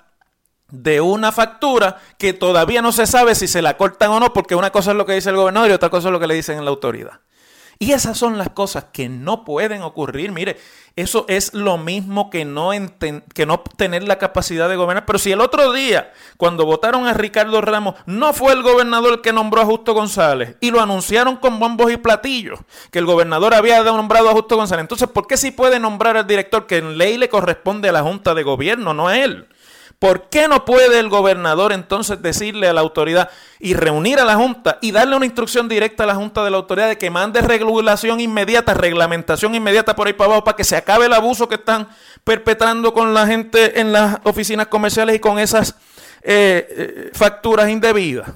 de 0.69 1.01
una 1.01 1.31
factura 1.31 1.99
que 2.17 2.33
todavía 2.33 2.81
no 2.81 2.91
se 2.91 3.07
sabe 3.07 3.33
si 3.33 3.47
se 3.47 3.61
la 3.61 3.77
cortan 3.77 4.11
o 4.11 4.19
no, 4.19 4.33
porque 4.33 4.55
una 4.55 4.71
cosa 4.71 4.91
es 4.91 4.97
lo 4.97 5.05
que 5.05 5.13
dice 5.13 5.29
el 5.29 5.35
gobernador 5.35 5.69
y 5.69 5.73
otra 5.73 5.89
cosa 5.89 6.09
es 6.09 6.11
lo 6.11 6.19
que 6.19 6.27
le 6.27 6.35
dicen 6.35 6.59
en 6.59 6.65
la 6.65 6.71
autoridad. 6.71 7.21
Y 7.81 7.93
esas 7.93 8.17
son 8.17 8.37
las 8.37 8.49
cosas 8.49 8.87
que 8.91 9.07
no 9.07 9.45
pueden 9.45 9.83
ocurrir. 9.83 10.33
Mire, 10.33 10.57
eso 10.97 11.23
es 11.29 11.53
lo 11.53 11.77
mismo 11.77 12.29
que 12.29 12.43
no, 12.43 12.71
que 13.33 13.45
no 13.45 13.61
tener 13.77 14.03
la 14.03 14.17
capacidad 14.17 14.67
de 14.67 14.75
gobernar. 14.75 15.05
Pero 15.05 15.17
si 15.17 15.31
el 15.31 15.39
otro 15.39 15.71
día, 15.71 16.11
cuando 16.35 16.65
votaron 16.65 17.07
a 17.07 17.13
Ricardo 17.13 17.61
Ramos, 17.61 17.95
no 18.05 18.33
fue 18.33 18.51
el 18.51 18.63
gobernador 18.63 19.13
el 19.13 19.21
que 19.21 19.31
nombró 19.31 19.61
a 19.61 19.65
Justo 19.65 19.93
González 19.93 20.57
y 20.59 20.71
lo 20.71 20.81
anunciaron 20.81 21.37
con 21.37 21.57
bombos 21.57 21.89
y 21.89 21.95
platillos, 21.95 22.59
que 22.91 22.99
el 22.99 23.05
gobernador 23.05 23.53
había 23.53 23.81
nombrado 23.81 24.29
a 24.29 24.33
Justo 24.33 24.57
González. 24.57 24.81
Entonces, 24.81 25.07
¿por 25.07 25.25
qué 25.25 25.37
si 25.37 25.51
puede 25.51 25.79
nombrar 25.79 26.17
al 26.17 26.27
director 26.27 26.67
que 26.67 26.79
en 26.79 26.97
ley 26.97 27.17
le 27.17 27.29
corresponde 27.29 27.87
a 27.87 27.93
la 27.93 28.03
Junta 28.03 28.33
de 28.33 28.43
Gobierno, 28.43 28.93
no 28.93 29.07
a 29.07 29.17
él? 29.17 29.47
¿Por 29.99 30.29
qué 30.29 30.47
no 30.47 30.63
puede 30.63 30.97
el 30.97 31.09
gobernador 31.09 31.73
entonces 31.73 32.21
decirle 32.21 32.69
a 32.69 32.73
la 32.73 32.79
autoridad 32.79 33.29
y 33.59 33.73
reunir 33.73 34.17
a 34.19 34.23
la 34.23 34.35
Junta 34.35 34.79
y 34.81 34.91
darle 34.93 35.17
una 35.17 35.25
instrucción 35.25 35.67
directa 35.67 36.05
a 36.05 36.07
la 36.07 36.15
Junta 36.15 36.41
de 36.41 36.51
la 36.51 36.55
autoridad 36.55 36.87
de 36.87 36.97
que 36.97 37.09
mande 37.09 37.41
regulación 37.41 38.21
inmediata, 38.21 38.73
reglamentación 38.73 39.55
inmediata 39.55 39.97
por 39.97 40.07
ahí 40.07 40.13
para 40.13 40.27
abajo 40.27 40.45
para 40.45 40.55
que 40.55 40.63
se 40.63 40.77
acabe 40.77 41.07
el 41.07 41.13
abuso 41.13 41.49
que 41.49 41.55
están 41.55 41.89
perpetrando 42.23 42.93
con 42.93 43.13
la 43.13 43.27
gente 43.27 43.81
en 43.81 43.91
las 43.91 44.19
oficinas 44.23 44.67
comerciales 44.67 45.17
y 45.17 45.19
con 45.19 45.37
esas 45.37 45.75
eh, 46.21 46.65
eh, 46.69 47.09
facturas 47.13 47.67
indebidas? 47.67 48.31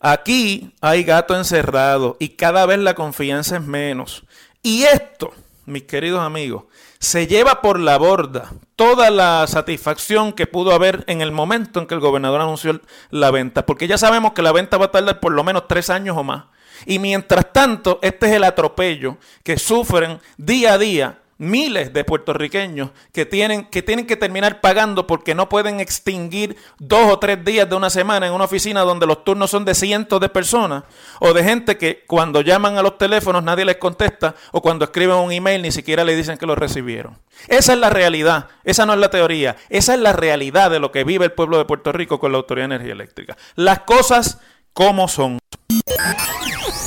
Aquí 0.00 0.74
hay 0.80 1.04
gato 1.04 1.36
encerrado 1.36 2.16
y 2.18 2.30
cada 2.30 2.64
vez 2.64 2.78
la 2.78 2.94
confianza 2.94 3.56
es 3.56 3.62
menos. 3.62 4.24
Y 4.62 4.84
esto, 4.84 5.34
mis 5.66 5.82
queridos 5.82 6.20
amigos, 6.20 6.64
se 6.98 7.26
lleva 7.26 7.60
por 7.60 7.78
la 7.78 7.96
borda 7.96 8.52
toda 8.76 9.10
la 9.10 9.46
satisfacción 9.46 10.32
que 10.32 10.46
pudo 10.46 10.72
haber 10.72 11.04
en 11.06 11.20
el 11.20 11.32
momento 11.32 11.80
en 11.80 11.86
que 11.86 11.94
el 11.94 12.00
gobernador 12.00 12.40
anunció 12.40 12.80
la 13.10 13.30
venta, 13.30 13.66
porque 13.66 13.88
ya 13.88 13.98
sabemos 13.98 14.32
que 14.32 14.42
la 14.42 14.52
venta 14.52 14.78
va 14.78 14.86
a 14.86 14.90
tardar 14.90 15.20
por 15.20 15.32
lo 15.32 15.44
menos 15.44 15.66
tres 15.68 15.90
años 15.90 16.16
o 16.16 16.24
más. 16.24 16.44
Y 16.86 16.98
mientras 16.98 17.52
tanto, 17.52 17.98
este 18.02 18.26
es 18.26 18.32
el 18.32 18.44
atropello 18.44 19.18
que 19.42 19.58
sufren 19.58 20.20
día 20.36 20.74
a 20.74 20.78
día 20.78 21.18
miles 21.38 21.92
de 21.92 22.04
puertorriqueños 22.04 22.90
que 23.12 23.24
tienen, 23.24 23.64
que 23.66 23.82
tienen 23.82 24.06
que 24.06 24.16
terminar 24.16 24.60
pagando 24.60 25.06
porque 25.06 25.34
no 25.34 25.48
pueden 25.48 25.80
extinguir 25.80 26.56
dos 26.78 27.12
o 27.12 27.18
tres 27.18 27.44
días 27.44 27.68
de 27.70 27.76
una 27.76 27.90
semana 27.90 28.26
en 28.26 28.32
una 28.32 28.44
oficina 28.44 28.80
donde 28.80 29.06
los 29.06 29.24
turnos 29.24 29.50
son 29.50 29.64
de 29.64 29.74
cientos 29.74 30.20
de 30.20 30.28
personas 30.28 30.84
o 31.20 31.32
de 31.32 31.44
gente 31.44 31.78
que 31.78 32.04
cuando 32.06 32.40
llaman 32.40 32.76
a 32.76 32.82
los 32.82 32.98
teléfonos 32.98 33.42
nadie 33.42 33.64
les 33.64 33.76
contesta 33.76 34.34
o 34.52 34.60
cuando 34.60 34.84
escriben 34.84 35.16
un 35.16 35.32
email 35.32 35.62
ni 35.62 35.70
siquiera 35.70 36.04
le 36.04 36.16
dicen 36.16 36.36
que 36.36 36.46
lo 36.46 36.56
recibieron. 36.56 37.16
Esa 37.46 37.72
es 37.72 37.78
la 37.78 37.90
realidad, 37.90 38.48
esa 38.64 38.84
no 38.84 38.94
es 38.94 38.98
la 38.98 39.10
teoría, 39.10 39.56
esa 39.68 39.94
es 39.94 40.00
la 40.00 40.12
realidad 40.12 40.70
de 40.70 40.80
lo 40.80 40.90
que 40.90 41.04
vive 41.04 41.24
el 41.24 41.32
pueblo 41.32 41.58
de 41.58 41.64
Puerto 41.64 41.92
Rico 41.92 42.18
con 42.18 42.32
la 42.32 42.38
Autoridad 42.38 42.68
de 42.68 42.74
Energía 42.74 42.94
Eléctrica. 42.94 43.36
Las 43.54 43.80
cosas 43.80 44.40
como 44.72 45.06
son. 45.06 45.38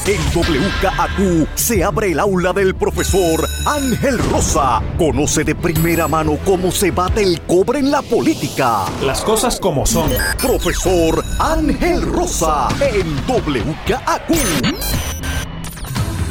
En 0.03 0.19
WKAQ 0.33 1.47
se 1.53 1.83
abre 1.83 2.11
el 2.11 2.19
aula 2.19 2.53
del 2.53 2.73
profesor 2.73 3.47
Ángel 3.67 4.17
Rosa. 4.31 4.81
Conoce 4.97 5.43
de 5.43 5.53
primera 5.53 6.07
mano 6.07 6.39
cómo 6.43 6.71
se 6.71 6.89
bate 6.89 7.21
el 7.21 7.39
cobre 7.41 7.77
en 7.77 7.91
la 7.91 8.01
política. 8.01 8.85
Las 9.03 9.21
cosas 9.21 9.59
como 9.59 9.85
son. 9.85 10.09
Profesor 10.39 11.23
Ángel 11.37 12.01
Rosa 12.01 12.69
en 12.79 13.15
WKAQ. 13.27 14.31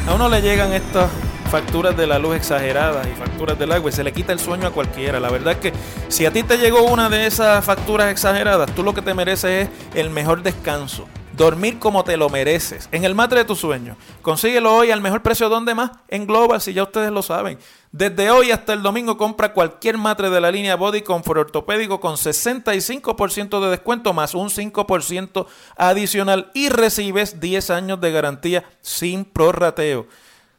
A 0.08 0.14
uno 0.14 0.28
le 0.28 0.42
llegan 0.42 0.72
estas 0.72 1.08
facturas 1.48 1.96
de 1.96 2.08
la 2.08 2.18
luz 2.18 2.34
exageradas 2.34 3.06
y 3.06 3.14
facturas 3.16 3.56
del 3.56 3.70
agua 3.70 3.90
y 3.90 3.92
se 3.92 4.02
le 4.02 4.12
quita 4.12 4.32
el 4.32 4.40
sueño 4.40 4.66
a 4.66 4.72
cualquiera. 4.72 5.20
La 5.20 5.30
verdad 5.30 5.52
es 5.52 5.58
que 5.60 5.72
si 6.08 6.26
a 6.26 6.32
ti 6.32 6.42
te 6.42 6.58
llegó 6.58 6.82
una 6.82 7.08
de 7.08 7.24
esas 7.28 7.64
facturas 7.64 8.10
exageradas, 8.10 8.74
tú 8.74 8.82
lo 8.82 8.94
que 8.94 9.02
te 9.02 9.14
mereces 9.14 9.68
es 9.68 9.96
el 9.96 10.10
mejor 10.10 10.42
descanso 10.42 11.06
Dormir 11.40 11.78
como 11.78 12.04
te 12.04 12.18
lo 12.18 12.28
mereces. 12.28 12.86
En 12.92 13.02
el 13.06 13.14
matre 13.14 13.38
de 13.38 13.44
tu 13.46 13.56
sueño. 13.56 13.96
Consíguelo 14.20 14.76
hoy 14.76 14.90
al 14.90 15.00
mejor 15.00 15.22
precio. 15.22 15.48
¿Dónde 15.48 15.74
más? 15.74 15.90
En 16.08 16.26
Global, 16.26 16.60
si 16.60 16.74
ya 16.74 16.82
ustedes 16.82 17.10
lo 17.10 17.22
saben. 17.22 17.58
Desde 17.92 18.30
hoy 18.30 18.50
hasta 18.50 18.74
el 18.74 18.82
domingo 18.82 19.16
compra 19.16 19.54
cualquier 19.54 19.96
matre 19.96 20.28
de 20.28 20.38
la 20.38 20.50
línea 20.50 20.76
Body 20.76 21.00
Comfort 21.00 21.40
ortopédico 21.40 21.98
con 21.98 22.16
65% 22.16 23.58
de 23.58 23.70
descuento 23.70 24.12
más 24.12 24.34
un 24.34 24.50
5% 24.50 25.46
adicional 25.78 26.50
y 26.52 26.68
recibes 26.68 27.40
10 27.40 27.70
años 27.70 28.02
de 28.02 28.12
garantía 28.12 28.64
sin 28.82 29.24
prorrateo. 29.24 30.08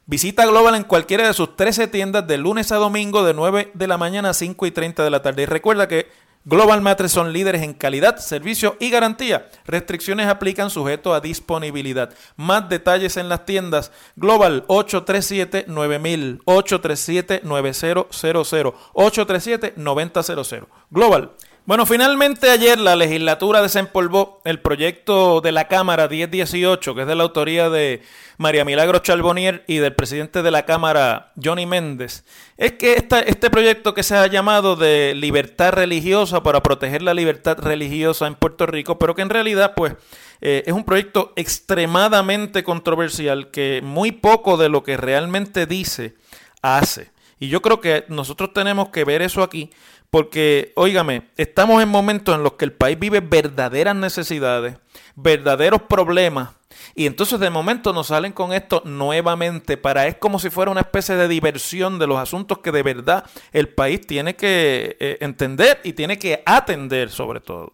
Visita 0.08 0.48
Global 0.48 0.74
en 0.74 0.84
cualquiera 0.84 1.28
de 1.28 1.36
sus 1.36 1.56
13 1.56 1.90
tiendas 1.90 2.26
de 2.26 2.40
lunes 2.40 2.72
a 2.72 2.78
domingo 2.78 3.24
de 3.24 3.36
9 3.36 3.70
de 3.76 3.88
la 3.88 4.00
mañana 4.00 4.32
a 4.32 4.34
5 4.34 4.66
y 4.66 4.72
30 4.72 5.04
de 5.04 5.10
la 5.12 5.22
tarde. 5.22 5.44
Y 5.44 5.46
recuerda 5.46 5.88
que 5.88 6.10
Global 6.44 6.82
Matres 6.82 7.12
son 7.12 7.34
líderes 7.34 7.62
en 7.62 7.74
calidad, 7.74 8.18
servicio 8.18 8.76
y 8.80 8.90
garantía. 8.90 9.48
Restricciones 9.66 10.26
aplican 10.28 10.72
sujeto 10.72 11.14
a 11.14 11.22
disponibilidad. 11.22 12.16
Más 12.36 12.68
detalles 12.68 13.16
en 13.18 13.30
las 13.30 13.46
tiendas. 13.46 13.92
Global 14.16 14.66
837-9000, 14.68 16.44
837-9000, 16.46 18.74
837-9000. 18.94 20.66
Global. 20.90 21.32
Bueno, 21.64 21.86
finalmente 21.86 22.50
ayer 22.50 22.80
la 22.80 22.96
legislatura 22.96 23.62
desempolvó 23.62 24.42
el 24.46 24.60
proyecto 24.60 25.42
de 25.42 25.52
la 25.52 25.68
Cámara 25.68 26.08
1018, 26.08 26.96
que 26.96 27.02
es 27.02 27.08
de 27.08 27.14
la 27.14 27.22
autoría 27.22 27.70
de 27.70 28.02
María 28.40 28.66
Milagro 28.66 28.98
Charbonnier 28.98 29.64
y 29.68 29.78
del 29.78 29.94
presidente 29.94 30.42
de 30.42 30.50
la 30.50 30.66
Cámara, 30.66 31.34
Johnny 31.42 31.68
Méndez. 31.68 32.26
Es 32.58 32.72
que 32.72 32.96
este 32.96 33.52
proyecto 33.52 33.94
que 33.94 34.02
se 34.02 34.16
ha 34.16 34.26
llamado 34.26 34.76
de 34.76 35.14
libertad 35.14 35.74
religiosa 35.74 36.42
para 36.42 36.64
proteger 36.64 37.04
la 37.04 37.14
libertad 37.14 37.60
religiosa 37.60 38.26
en 38.26 38.34
Puerto 38.34 38.66
Rico, 38.66 38.98
pero 38.98 39.14
que 39.14 39.22
en 39.22 39.30
realidad 39.30 39.74
pues 39.76 39.94
eh, 40.42 40.64
es 40.66 40.74
un 40.74 40.84
proyecto 40.84 41.32
extremadamente 41.36 42.64
controversial 42.64 43.52
que 43.52 43.82
muy 43.84 44.12
poco 44.12 44.58
de 44.58 44.70
lo 44.70 44.82
que 44.82 44.98
realmente 44.98 45.68
dice 45.68 46.16
hace. 46.64 47.12
Y 47.40 47.50
yo 47.50 47.62
creo 47.62 47.82
que 47.82 48.06
nosotros 48.08 48.52
tenemos 48.52 48.90
que 48.90 49.04
ver 49.04 49.22
eso 49.22 49.44
aquí 49.44 49.72
porque, 50.12 50.74
óigame, 50.76 51.30
estamos 51.38 51.82
en 51.82 51.88
momentos 51.88 52.36
en 52.36 52.44
los 52.44 52.54
que 52.54 52.66
el 52.66 52.74
país 52.74 53.00
vive 53.00 53.22
verdaderas 53.22 53.96
necesidades, 53.96 54.76
verdaderos 55.16 55.84
problemas. 55.84 56.50
Y 56.96 57.06
entonces 57.06 57.40
de 57.40 57.50
momento 57.50 57.94
nos 57.94 58.08
salen 58.08 58.34
con 58.34 58.52
esto 58.52 58.82
nuevamente 58.84 59.78
para 59.78 60.08
es 60.08 60.18
como 60.18 60.38
si 60.40 60.50
fuera 60.50 60.70
una 60.70 60.82
especie 60.82 61.16
de 61.16 61.30
diversión 61.30 61.98
de 61.98 62.08
los 62.08 62.20
asuntos 62.20 62.58
que 62.58 62.74
de 62.74 62.84
verdad 62.84 63.24
el 63.54 63.70
país 63.70 64.06
tiene 64.06 64.36
que 64.36 64.98
eh, 65.00 65.18
entender 65.22 65.80
y 65.84 65.94
tiene 65.94 66.20
que 66.20 66.44
atender 66.46 67.10
sobre 67.10 67.40
todo. 67.40 67.74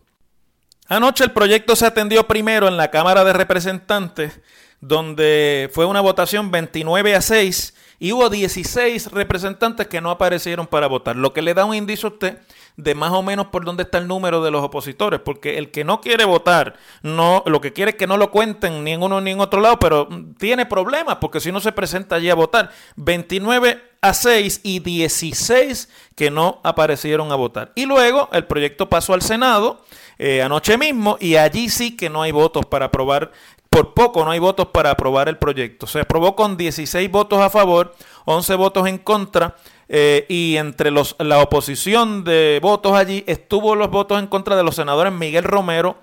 Anoche 0.87 1.23
el 1.23 1.31
proyecto 1.31 1.75
se 1.75 1.87
atendió 1.87 2.27
primero 2.27 2.67
en 2.67 2.77
la 2.77 2.91
Cámara 2.91 3.23
de 3.23 3.33
Representantes, 3.33 4.39
donde 4.81 5.69
fue 5.73 5.85
una 5.85 6.01
votación 6.01 6.51
29 6.51 7.15
a 7.15 7.21
6 7.21 7.73
y 7.99 8.11
hubo 8.11 8.29
16 8.29 9.11
representantes 9.11 9.87
que 9.87 10.01
no 10.01 10.11
aparecieron 10.11 10.67
para 10.67 10.87
votar, 10.87 11.15
lo 11.15 11.33
que 11.33 11.41
le 11.41 11.53
da 11.53 11.65
un 11.65 11.75
indicio 11.75 12.09
a 12.09 12.11
usted 12.11 12.37
de 12.77 12.93
más 12.93 13.11
o 13.11 13.23
menos 13.23 13.47
por 13.47 13.65
dónde 13.65 13.83
está 13.83 13.97
el 13.97 14.07
número 14.07 14.43
de 14.43 14.51
los 14.51 14.63
opositores, 14.63 15.19
porque 15.19 15.57
el 15.57 15.71
que 15.71 15.83
no 15.83 15.99
quiere 15.99 16.25
votar, 16.25 16.75
no, 17.01 17.41
lo 17.47 17.59
que 17.59 17.73
quiere 17.73 17.91
es 17.91 17.97
que 17.97 18.05
no 18.05 18.17
lo 18.17 18.29
cuenten 18.29 18.83
ni 18.83 18.91
en 18.91 19.01
uno 19.01 19.19
ni 19.19 19.31
en 19.31 19.39
otro 19.39 19.61
lado, 19.61 19.79
pero 19.79 20.07
tiene 20.37 20.67
problemas, 20.67 21.15
porque 21.15 21.39
si 21.39 21.51
no 21.51 21.59
se 21.59 21.71
presenta 21.71 22.17
allí 22.17 22.29
a 22.29 22.35
votar, 22.35 22.69
29 22.95 23.81
a 24.01 24.13
6 24.13 24.61
y 24.63 24.79
16 24.79 25.89
que 26.15 26.29
no 26.29 26.61
aparecieron 26.63 27.31
a 27.31 27.35
votar. 27.35 27.71
Y 27.73 27.87
luego 27.87 28.29
el 28.31 28.45
proyecto 28.45 28.87
pasó 28.89 29.15
al 29.15 29.23
Senado 29.23 29.83
eh, 30.19 30.43
anoche 30.43 30.77
mismo 30.77 31.17
y 31.19 31.35
allí 31.35 31.69
sí 31.69 31.97
que 31.97 32.11
no 32.11 32.21
hay 32.21 32.31
votos 32.31 32.65
para 32.67 32.85
aprobar 32.85 33.31
por 33.77 33.93
poco 33.93 34.25
no 34.25 34.31
hay 34.31 34.39
votos 34.39 34.69
para 34.69 34.89
aprobar 34.89 35.29
el 35.29 35.37
proyecto. 35.37 35.85
Se 35.85 35.99
aprobó 35.99 36.35
con 36.35 36.57
16 36.57 37.11
votos 37.11 37.39
a 37.39 37.51
favor, 37.51 37.95
11 38.25 38.55
votos 38.55 38.87
en 38.87 38.97
contra. 38.97 39.55
Eh, 39.87 40.25
y 40.27 40.57
entre 40.57 40.89
los, 40.89 41.15
la 41.19 41.39
oposición 41.39 42.23
de 42.23 42.59
votos 42.61 42.93
allí 42.93 43.23
estuvo 43.27 43.75
los 43.75 43.89
votos 43.89 44.19
en 44.19 44.27
contra 44.27 44.55
de 44.55 44.63
los 44.63 44.75
senadores 44.75 45.13
Miguel 45.13 45.43
Romero, 45.43 45.97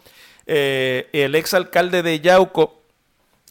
eh, 0.46 1.10
el 1.12 1.34
exalcalde 1.34 2.02
de 2.02 2.20
Yauco, 2.20 2.80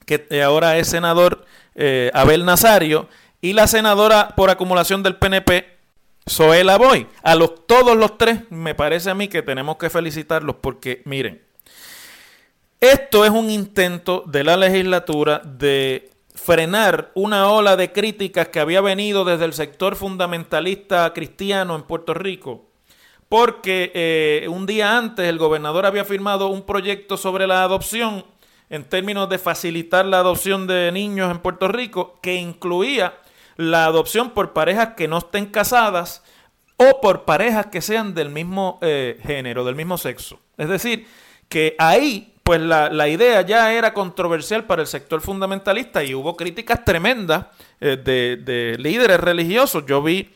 que 0.06 0.26
ahora 0.42 0.78
es 0.78 0.88
senador 0.88 1.46
eh, 1.76 2.10
Abel 2.14 2.46
Nazario, 2.46 3.10
y 3.42 3.54
la 3.54 3.68
senadora 3.68 4.34
por 4.36 4.50
acumulación 4.50 5.04
del 5.04 5.18
PNP, 5.18 5.68
Zoela 6.28 6.78
Boy. 6.78 7.08
A 7.24 7.36
los, 7.36 7.68
todos 7.68 7.98
los 7.98 8.18
tres, 8.18 8.50
me 8.50 8.74
parece 8.74 9.10
a 9.10 9.16
mí 9.16 9.28
que 9.28 9.42
tenemos 9.44 9.76
que 9.76 9.90
felicitarlos 9.90 10.56
porque, 10.62 11.02
miren, 11.04 11.43
esto 12.84 13.24
es 13.24 13.32
un 13.32 13.50
intento 13.50 14.26
de 14.28 14.44
la 14.44 14.58
legislatura 14.58 15.40
de 15.40 16.10
frenar 16.36 17.14
una 17.16 17.50
ola 17.50 17.78
de 17.78 17.94
críticas 17.94 18.50
que 18.50 18.60
había 18.60 18.82
venido 18.82 19.24
desde 19.24 19.46
el 19.46 19.54
sector 19.54 19.96
fundamentalista 19.96 21.14
cristiano 21.14 21.78
en 21.78 21.84
Puerto 21.84 22.14
Rico, 22.14 22.66
porque 23.30 23.92
eh, 23.96 24.48
un 24.50 24.66
día 24.66 24.98
antes 24.98 25.30
el 25.30 25.38
gobernador 25.38 25.86
había 25.86 26.04
firmado 26.04 26.48
un 26.48 26.64
proyecto 26.64 27.16
sobre 27.16 27.48
la 27.48 27.64
adopción 27.64 28.26
en 28.70 28.84
términos 28.84 29.30
de 29.30 29.38
facilitar 29.38 30.06
la 30.06 30.20
adopción 30.20 30.68
de 30.68 30.92
niños 30.92 31.32
en 31.32 31.40
Puerto 31.40 31.70
Rico, 31.70 32.20
que 32.22 32.36
incluía 32.36 33.18
la 33.56 33.86
adopción 33.86 34.32
por 34.32 34.52
parejas 34.52 34.96
que 34.98 35.08
no 35.08 35.20
estén 35.20 35.46
casadas 35.46 36.22
o 36.76 37.00
por 37.00 37.24
parejas 37.24 37.68
que 37.68 37.82
sean 37.82 38.14
del 38.14 38.30
mismo 38.30 38.78
eh, 38.82 39.22
género, 39.24 39.64
del 39.64 39.76
mismo 39.76 39.98
sexo. 39.98 40.42
Es 40.58 40.68
decir, 40.68 41.08
que 41.48 41.78
ahí, 41.78 42.33
pues 42.44 42.62
la, 42.62 42.90
la, 42.90 43.08
idea 43.08 43.42
ya 43.42 43.74
era 43.74 43.94
controversial 43.94 44.66
para 44.66 44.82
el 44.82 44.88
sector 44.88 45.22
fundamentalista 45.22 46.04
y 46.04 46.14
hubo 46.14 46.36
críticas 46.36 46.84
tremendas 46.84 47.48
eh, 47.80 47.98
de, 47.98 48.38
de 48.38 48.78
líderes 48.78 49.20
religiosos. 49.20 49.86
Yo 49.86 50.04
vi 50.04 50.30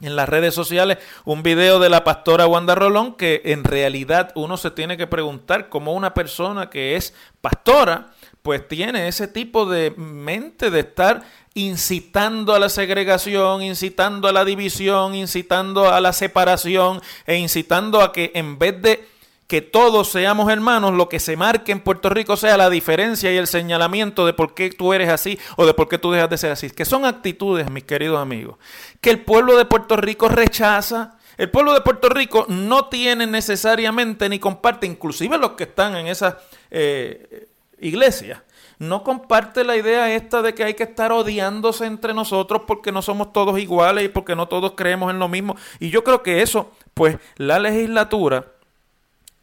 en 0.00 0.16
las 0.16 0.28
redes 0.28 0.54
sociales 0.54 0.98
un 1.24 1.42
video 1.42 1.78
de 1.78 1.88
la 1.88 2.02
pastora 2.02 2.46
Wanda 2.46 2.74
Rolón 2.74 3.14
que 3.14 3.42
en 3.44 3.64
realidad 3.64 4.32
uno 4.34 4.56
se 4.56 4.70
tiene 4.70 4.96
que 4.96 5.06
preguntar 5.06 5.68
cómo 5.68 5.92
una 5.92 6.14
persona 6.14 6.70
que 6.70 6.96
es 6.96 7.14
pastora 7.40 8.10
pues 8.42 8.66
tiene 8.68 9.08
ese 9.08 9.28
tipo 9.28 9.64
de 9.64 9.92
mente 9.92 10.70
de 10.70 10.80
estar 10.80 11.22
incitando 11.54 12.54
a 12.54 12.58
la 12.58 12.68
segregación, 12.68 13.62
incitando 13.62 14.28
a 14.28 14.32
la 14.32 14.44
división, 14.44 15.14
incitando 15.14 15.90
a 15.90 16.00
la 16.00 16.12
separación 16.12 17.00
e 17.26 17.36
incitando 17.36 18.02
a 18.02 18.12
que 18.12 18.32
en 18.34 18.58
vez 18.58 18.82
de 18.82 19.08
que 19.54 19.62
todos 19.62 20.08
seamos 20.08 20.50
hermanos, 20.50 20.94
lo 20.94 21.08
que 21.08 21.20
se 21.20 21.36
marque 21.36 21.70
en 21.70 21.78
Puerto 21.78 22.08
Rico 22.08 22.36
sea 22.36 22.56
la 22.56 22.68
diferencia 22.70 23.32
y 23.32 23.36
el 23.36 23.46
señalamiento 23.46 24.26
de 24.26 24.32
por 24.32 24.52
qué 24.52 24.70
tú 24.70 24.92
eres 24.92 25.08
así 25.08 25.38
o 25.54 25.64
de 25.64 25.72
por 25.74 25.86
qué 25.86 25.96
tú 25.96 26.10
dejas 26.10 26.28
de 26.28 26.38
ser 26.38 26.50
así. 26.50 26.70
Que 26.70 26.84
son 26.84 27.04
actitudes, 27.04 27.70
mis 27.70 27.84
queridos 27.84 28.18
amigos, 28.18 28.56
que 29.00 29.10
el 29.10 29.20
pueblo 29.20 29.56
de 29.56 29.64
Puerto 29.64 29.96
Rico 29.96 30.28
rechaza. 30.28 31.18
El 31.36 31.52
pueblo 31.52 31.72
de 31.72 31.82
Puerto 31.82 32.08
Rico 32.08 32.46
no 32.48 32.86
tiene 32.86 33.28
necesariamente 33.28 34.28
ni 34.28 34.40
comparte, 34.40 34.88
inclusive 34.88 35.38
los 35.38 35.52
que 35.52 35.62
están 35.62 35.94
en 35.94 36.08
esas 36.08 36.34
eh, 36.72 37.46
iglesias, 37.78 38.40
no 38.80 39.04
comparte 39.04 39.62
la 39.62 39.76
idea 39.76 40.12
esta 40.12 40.42
de 40.42 40.52
que 40.52 40.64
hay 40.64 40.74
que 40.74 40.82
estar 40.82 41.12
odiándose 41.12 41.86
entre 41.86 42.12
nosotros 42.12 42.62
porque 42.66 42.90
no 42.90 43.02
somos 43.02 43.32
todos 43.32 43.56
iguales 43.60 44.04
y 44.04 44.08
porque 44.08 44.34
no 44.34 44.48
todos 44.48 44.72
creemos 44.72 45.12
en 45.12 45.20
lo 45.20 45.28
mismo. 45.28 45.54
Y 45.78 45.90
yo 45.90 46.02
creo 46.02 46.24
que 46.24 46.42
eso, 46.42 46.72
pues 46.92 47.18
la 47.36 47.60
legislatura 47.60 48.46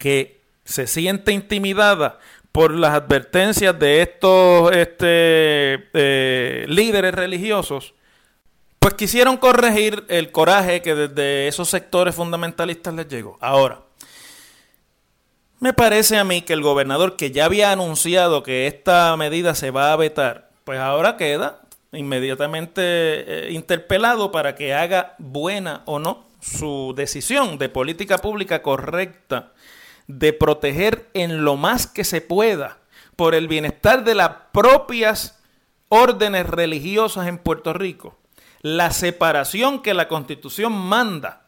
que 0.02 0.40
se 0.64 0.88
siente 0.88 1.30
intimidada 1.30 2.18
por 2.50 2.74
las 2.74 2.92
advertencias 2.92 3.78
de 3.78 4.02
estos 4.02 4.72
este, 4.72 5.88
eh, 5.94 6.64
líderes 6.66 7.14
religiosos, 7.14 7.94
pues 8.80 8.94
quisieron 8.94 9.36
corregir 9.36 10.04
el 10.08 10.32
coraje 10.32 10.82
que 10.82 10.96
desde 10.96 11.46
esos 11.46 11.68
sectores 11.68 12.16
fundamentalistas 12.16 12.92
les 12.94 13.06
llegó. 13.06 13.38
Ahora, 13.40 13.82
me 15.60 15.72
parece 15.72 16.18
a 16.18 16.24
mí 16.24 16.42
que 16.42 16.54
el 16.54 16.62
gobernador 16.62 17.14
que 17.14 17.30
ya 17.30 17.44
había 17.44 17.70
anunciado 17.70 18.42
que 18.42 18.66
esta 18.66 19.16
medida 19.16 19.54
se 19.54 19.70
va 19.70 19.92
a 19.92 19.96
vetar, 19.96 20.50
pues 20.64 20.80
ahora 20.80 21.16
queda 21.16 21.60
inmediatamente 21.92 22.82
eh, 22.82 23.52
interpelado 23.52 24.32
para 24.32 24.56
que 24.56 24.74
haga 24.74 25.14
buena 25.18 25.82
o 25.84 26.00
no 26.00 26.26
su 26.40 26.92
decisión 26.96 27.56
de 27.56 27.68
política 27.68 28.18
pública 28.18 28.62
correcta 28.62 29.52
de 30.18 30.32
proteger 30.32 31.08
en 31.14 31.44
lo 31.44 31.56
más 31.56 31.86
que 31.86 32.04
se 32.04 32.20
pueda 32.20 32.78
por 33.16 33.34
el 33.34 33.48
bienestar 33.48 34.04
de 34.04 34.14
las 34.14 34.30
propias 34.52 35.40
órdenes 35.88 36.46
religiosas 36.46 37.28
en 37.28 37.38
Puerto 37.38 37.72
Rico, 37.72 38.18
la 38.60 38.90
separación 38.90 39.82
que 39.82 39.94
la 39.94 40.08
constitución 40.08 40.72
manda 40.72 41.46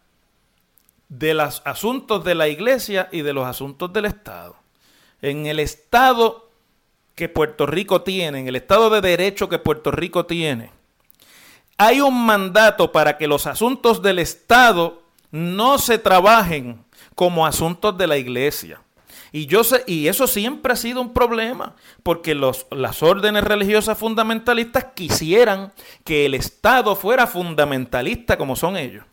de 1.08 1.34
los 1.34 1.62
asuntos 1.64 2.24
de 2.24 2.34
la 2.34 2.48
iglesia 2.48 3.08
y 3.12 3.22
de 3.22 3.32
los 3.32 3.46
asuntos 3.46 3.92
del 3.92 4.06
Estado. 4.06 4.56
En 5.20 5.46
el 5.46 5.60
Estado 5.60 6.50
que 7.14 7.28
Puerto 7.28 7.66
Rico 7.66 8.02
tiene, 8.02 8.40
en 8.40 8.48
el 8.48 8.56
Estado 8.56 8.90
de 8.90 9.00
Derecho 9.00 9.48
que 9.48 9.58
Puerto 9.58 9.90
Rico 9.90 10.26
tiene, 10.26 10.70
hay 11.76 12.00
un 12.00 12.24
mandato 12.24 12.92
para 12.92 13.18
que 13.18 13.26
los 13.26 13.46
asuntos 13.46 14.02
del 14.02 14.18
Estado 14.18 15.02
no 15.30 15.78
se 15.78 15.98
trabajen 15.98 16.83
como 17.14 17.46
asuntos 17.46 17.96
de 17.96 18.06
la 18.06 18.16
iglesia. 18.16 18.80
Y, 19.32 19.46
yo 19.46 19.64
sé, 19.64 19.82
y 19.86 20.06
eso 20.06 20.26
siempre 20.28 20.72
ha 20.72 20.76
sido 20.76 21.00
un 21.00 21.12
problema, 21.12 21.74
porque 22.04 22.34
los, 22.34 22.66
las 22.70 23.02
órdenes 23.02 23.42
religiosas 23.42 23.98
fundamentalistas 23.98 24.86
quisieran 24.94 25.72
que 26.04 26.26
el 26.26 26.34
Estado 26.34 26.94
fuera 26.94 27.26
fundamentalista 27.26 28.38
como 28.38 28.54
son 28.54 28.76
ellos 28.76 29.04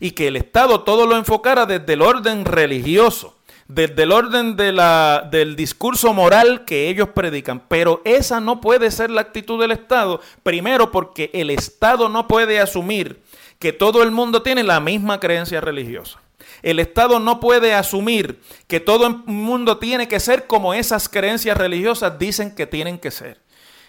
y 0.00 0.12
que 0.12 0.28
el 0.28 0.36
Estado 0.36 0.80
todo 0.82 1.06
lo 1.06 1.16
enfocara 1.16 1.66
desde 1.66 1.92
el 1.92 2.02
orden 2.02 2.44
religioso, 2.44 3.36
desde 3.68 4.02
el 4.04 4.12
orden 4.12 4.56
de 4.56 4.72
la, 4.72 5.26
del 5.30 5.56
discurso 5.56 6.12
moral 6.12 6.64
que 6.64 6.88
ellos 6.88 7.10
predican. 7.10 7.60
Pero 7.68 8.02
esa 8.04 8.40
no 8.40 8.60
puede 8.60 8.90
ser 8.90 9.10
la 9.10 9.22
actitud 9.22 9.60
del 9.60 9.72
Estado, 9.72 10.20
primero 10.42 10.90
porque 10.90 11.30
el 11.32 11.50
Estado 11.50 12.08
no 12.08 12.28
puede 12.28 12.60
asumir 12.60 13.22
que 13.58 13.72
todo 13.72 14.02
el 14.02 14.10
mundo 14.10 14.42
tiene 14.42 14.62
la 14.62 14.80
misma 14.80 15.18
creencia 15.18 15.60
religiosa. 15.60 16.20
El 16.62 16.78
Estado 16.78 17.18
no 17.18 17.40
puede 17.40 17.74
asumir 17.74 18.40
que 18.66 18.80
todo 18.80 19.06
el 19.06 19.16
mundo 19.26 19.78
tiene 19.78 20.08
que 20.08 20.20
ser 20.20 20.46
como 20.46 20.74
esas 20.74 21.08
creencias 21.08 21.56
religiosas 21.56 22.18
dicen 22.18 22.54
que 22.54 22.66
tienen 22.66 22.98
que 22.98 23.10
ser. 23.10 23.40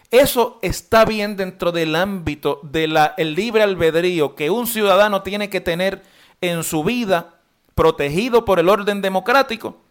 Eso 0.10 0.58
está 0.62 1.04
bien 1.04 1.36
dentro 1.36 1.72
del 1.72 1.96
ámbito 1.96 2.62
del 2.64 2.98
libre 3.36 3.64
albedrío 3.64 4.36
que 4.36 4.50
un 4.50 4.66
ciudadano 4.66 5.22
tiene 5.22 5.50
que 5.50 5.60
tener 5.60 6.02
en 6.40 6.64
su 6.64 6.84
vida, 6.84 7.36
protegido 7.76 8.46
por 8.46 8.60
el 8.60 8.70
orden 8.70 9.02
democrático, 9.02 9.82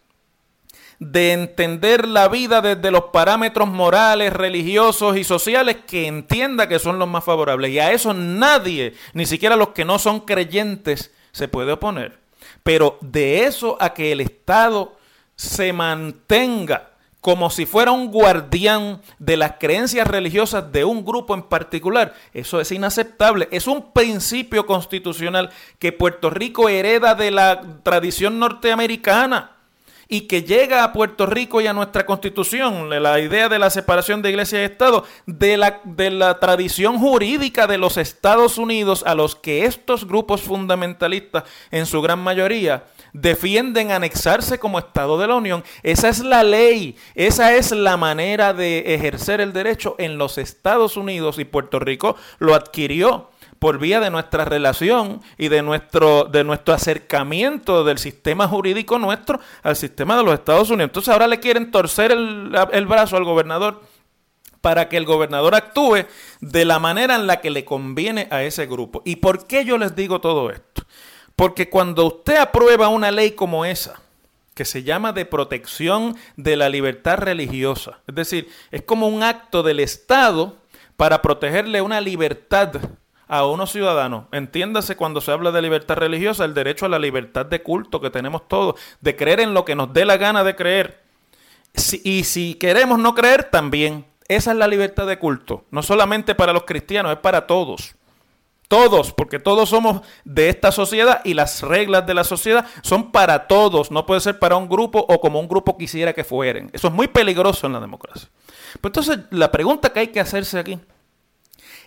de 0.99 1.33
entender 1.33 2.07
la 2.07 2.27
vida 2.27 2.61
desde 2.61 2.89
los 2.89 3.05
parámetros 3.05 3.67
morales, 3.67 4.33
religiosos 4.33 5.17
y 5.17 5.23
sociales 5.23 5.77
que 5.85 6.07
entienda 6.07 6.67
que 6.67 6.79
son 6.79 6.97
los 6.97 7.07
más 7.07 7.23
favorables. 7.23 7.71
Y 7.71 7.79
a 7.79 7.91
eso 7.91 8.15
nadie, 8.15 8.95
ni 9.13 9.27
siquiera 9.27 9.55
los 9.55 9.69
que 9.69 9.85
no 9.85 9.99
son 9.99 10.21
creyentes, 10.21 11.13
se 11.31 11.47
puede 11.47 11.73
oponer. 11.73 12.17
Pero 12.63 12.97
de 13.01 13.45
eso 13.45 13.77
a 13.79 13.93
que 13.93 14.11
el 14.11 14.21
Estado 14.21 14.95
se 15.35 15.73
mantenga 15.73 16.91
como 17.21 17.49
si 17.49 17.65
fuera 17.65 17.91
un 17.91 18.09
guardián 18.09 19.01
de 19.19 19.35
las 19.35 19.55
creencias 19.59 20.07
religiosas 20.07 20.71
de 20.71 20.85
un 20.85 21.03
grupo 21.03 21.33
en 21.33 21.43
particular. 21.43 22.13
Eso 22.33 22.61
es 22.61 22.71
inaceptable. 22.71 23.49
Es 23.51 23.67
un 23.67 23.91
principio 23.91 24.65
constitucional 24.65 25.49
que 25.77 25.91
Puerto 25.91 26.29
Rico 26.29 26.69
hereda 26.69 27.15
de 27.15 27.31
la 27.31 27.81
tradición 27.83 28.39
norteamericana 28.39 29.56
y 30.07 30.21
que 30.21 30.43
llega 30.43 30.83
a 30.83 30.93
Puerto 30.93 31.25
Rico 31.25 31.61
y 31.61 31.67
a 31.67 31.73
nuestra 31.73 32.05
constitución, 32.05 32.89
la 33.01 33.19
idea 33.19 33.49
de 33.49 33.59
la 33.59 33.69
separación 33.69 34.21
de 34.21 34.29
iglesia 34.29 34.61
y 34.61 34.65
Estado, 34.65 35.05
de 35.25 35.57
la, 35.57 35.81
de 35.83 36.11
la 36.11 36.39
tradición 36.39 36.97
jurídica 36.97 37.67
de 37.67 37.77
los 37.77 37.97
Estados 37.97 38.57
Unidos 38.57 39.03
a 39.05 39.15
los 39.15 39.35
que 39.35 39.65
estos 39.65 40.07
grupos 40.07 40.41
fundamentalistas, 40.41 41.43
en 41.71 41.85
su 41.85 42.01
gran 42.01 42.19
mayoría, 42.19 42.85
defienden 43.13 43.91
anexarse 43.91 44.59
como 44.59 44.79
Estado 44.79 45.17
de 45.17 45.27
la 45.27 45.35
Unión. 45.35 45.63
Esa 45.83 46.09
es 46.09 46.19
la 46.19 46.43
ley, 46.43 46.95
esa 47.15 47.55
es 47.55 47.71
la 47.71 47.97
manera 47.97 48.53
de 48.53 48.95
ejercer 48.95 49.41
el 49.41 49.53
derecho 49.53 49.95
en 49.97 50.17
los 50.17 50.37
Estados 50.37 50.97
Unidos 50.97 51.39
y 51.39 51.45
Puerto 51.45 51.79
Rico 51.79 52.15
lo 52.39 52.55
adquirió 52.55 53.29
por 53.59 53.79
vía 53.79 53.99
de 53.99 54.09
nuestra 54.09 54.45
relación 54.45 55.21
y 55.37 55.47
de 55.47 55.61
nuestro, 55.61 56.25
de 56.25 56.43
nuestro 56.43 56.73
acercamiento 56.73 57.83
del 57.83 57.97
sistema 57.97 58.47
jurídico 58.47 58.99
nuestro 58.99 59.39
al 59.63 59.75
sistema 59.75 60.17
de 60.17 60.23
los 60.23 60.33
Estados 60.33 60.69
Unidos. 60.69 60.89
Entonces 60.89 61.13
ahora 61.13 61.27
le 61.27 61.39
quieren 61.39 61.71
torcer 61.71 62.11
el, 62.11 62.55
el 62.71 62.85
brazo 62.85 63.17
al 63.17 63.23
gobernador 63.23 63.81
para 64.61 64.89
que 64.89 64.97
el 64.97 65.05
gobernador 65.05 65.55
actúe 65.55 66.05
de 66.41 66.65
la 66.65 66.79
manera 66.79 67.15
en 67.15 67.27
la 67.27 67.41
que 67.41 67.49
le 67.49 67.65
conviene 67.65 68.27
a 68.31 68.43
ese 68.43 68.65
grupo. 68.65 69.01
¿Y 69.05 69.17
por 69.17 69.47
qué 69.47 69.65
yo 69.65 69.77
les 69.77 69.95
digo 69.95 70.19
todo 70.19 70.49
esto? 70.51 70.83
Porque 71.35 71.69
cuando 71.69 72.05
usted 72.05 72.37
aprueba 72.37 72.87
una 72.87 73.11
ley 73.11 73.31
como 73.31 73.63
esa, 73.63 74.01
que 74.55 74.65
se 74.65 74.81
llama 74.83 75.13
de 75.13 75.25
protección 75.25 76.17
de 76.35 76.55
la 76.55 76.67
libertad 76.67 77.19
religiosa, 77.19 77.99
es 78.07 78.15
decir, 78.15 78.49
es 78.71 78.81
como 78.81 79.07
un 79.07 79.21
acto 79.21 79.61
del 79.61 79.79
Estado 79.79 80.57
para 80.95 81.21
protegerle 81.21 81.81
una 81.81 82.01
libertad 82.01 82.71
a 83.27 83.45
unos 83.45 83.71
ciudadanos. 83.71 84.25
Entiéndase 84.31 84.95
cuando 84.95 85.21
se 85.21 85.31
habla 85.31 85.51
de 85.51 85.61
libertad 85.61 85.95
religiosa, 85.95 86.45
el 86.45 86.53
derecho 86.53 86.85
a 86.85 86.89
la 86.89 86.99
libertad 86.99 87.45
de 87.45 87.61
culto 87.61 87.99
que 87.99 88.09
tenemos 88.09 88.47
todos, 88.47 88.79
de 89.01 89.15
creer 89.15 89.39
en 89.39 89.53
lo 89.53 89.65
que 89.65 89.75
nos 89.75 89.93
dé 89.93 90.05
la 90.05 90.17
gana 90.17 90.43
de 90.43 90.55
creer. 90.55 91.01
y 92.03 92.23
si 92.23 92.55
queremos 92.55 92.99
no 92.99 93.13
creer, 93.13 93.45
también. 93.45 94.05
esa 94.27 94.51
es 94.51 94.57
la 94.57 94.67
libertad 94.67 95.07
de 95.07 95.19
culto. 95.19 95.65
No 95.71 95.83
solamente 95.83 96.35
para 96.35 96.53
los 96.53 96.63
cristianos, 96.63 97.11
es 97.11 97.19
para 97.19 97.47
todos. 97.47 97.95
Todos, 98.67 99.13
porque 99.13 99.39
todos 99.39 99.69
somos 99.69 100.01
de 100.25 100.49
esta 100.49 100.73
sociedad 100.73 101.21
y 101.23 101.35
las 101.35 101.61
reglas 101.61 102.05
de 102.05 102.13
la 102.13 102.25
sociedad 102.25 102.65
son 102.81 103.13
para 103.13 103.47
todos, 103.47 103.91
no 103.91 104.05
puede 104.05 104.19
ser 104.19 104.39
para 104.39 104.57
un 104.57 104.67
grupo 104.67 105.05
o 105.07 105.21
como 105.21 105.39
un 105.39 105.47
grupo 105.47 105.77
quisiera 105.77 106.11
que 106.11 106.25
fueren. 106.25 106.69
Eso 106.73 106.89
es 106.89 106.93
muy 106.93 107.07
peligroso 107.07 107.65
en 107.65 107.73
la 107.73 107.79
democracia. 107.79 108.27
Pues 108.81 108.89
entonces, 108.89 109.19
la 109.29 109.51
pregunta 109.51 109.93
que 109.93 110.01
hay 110.01 110.07
que 110.07 110.19
hacerse 110.19 110.59
aquí 110.59 110.77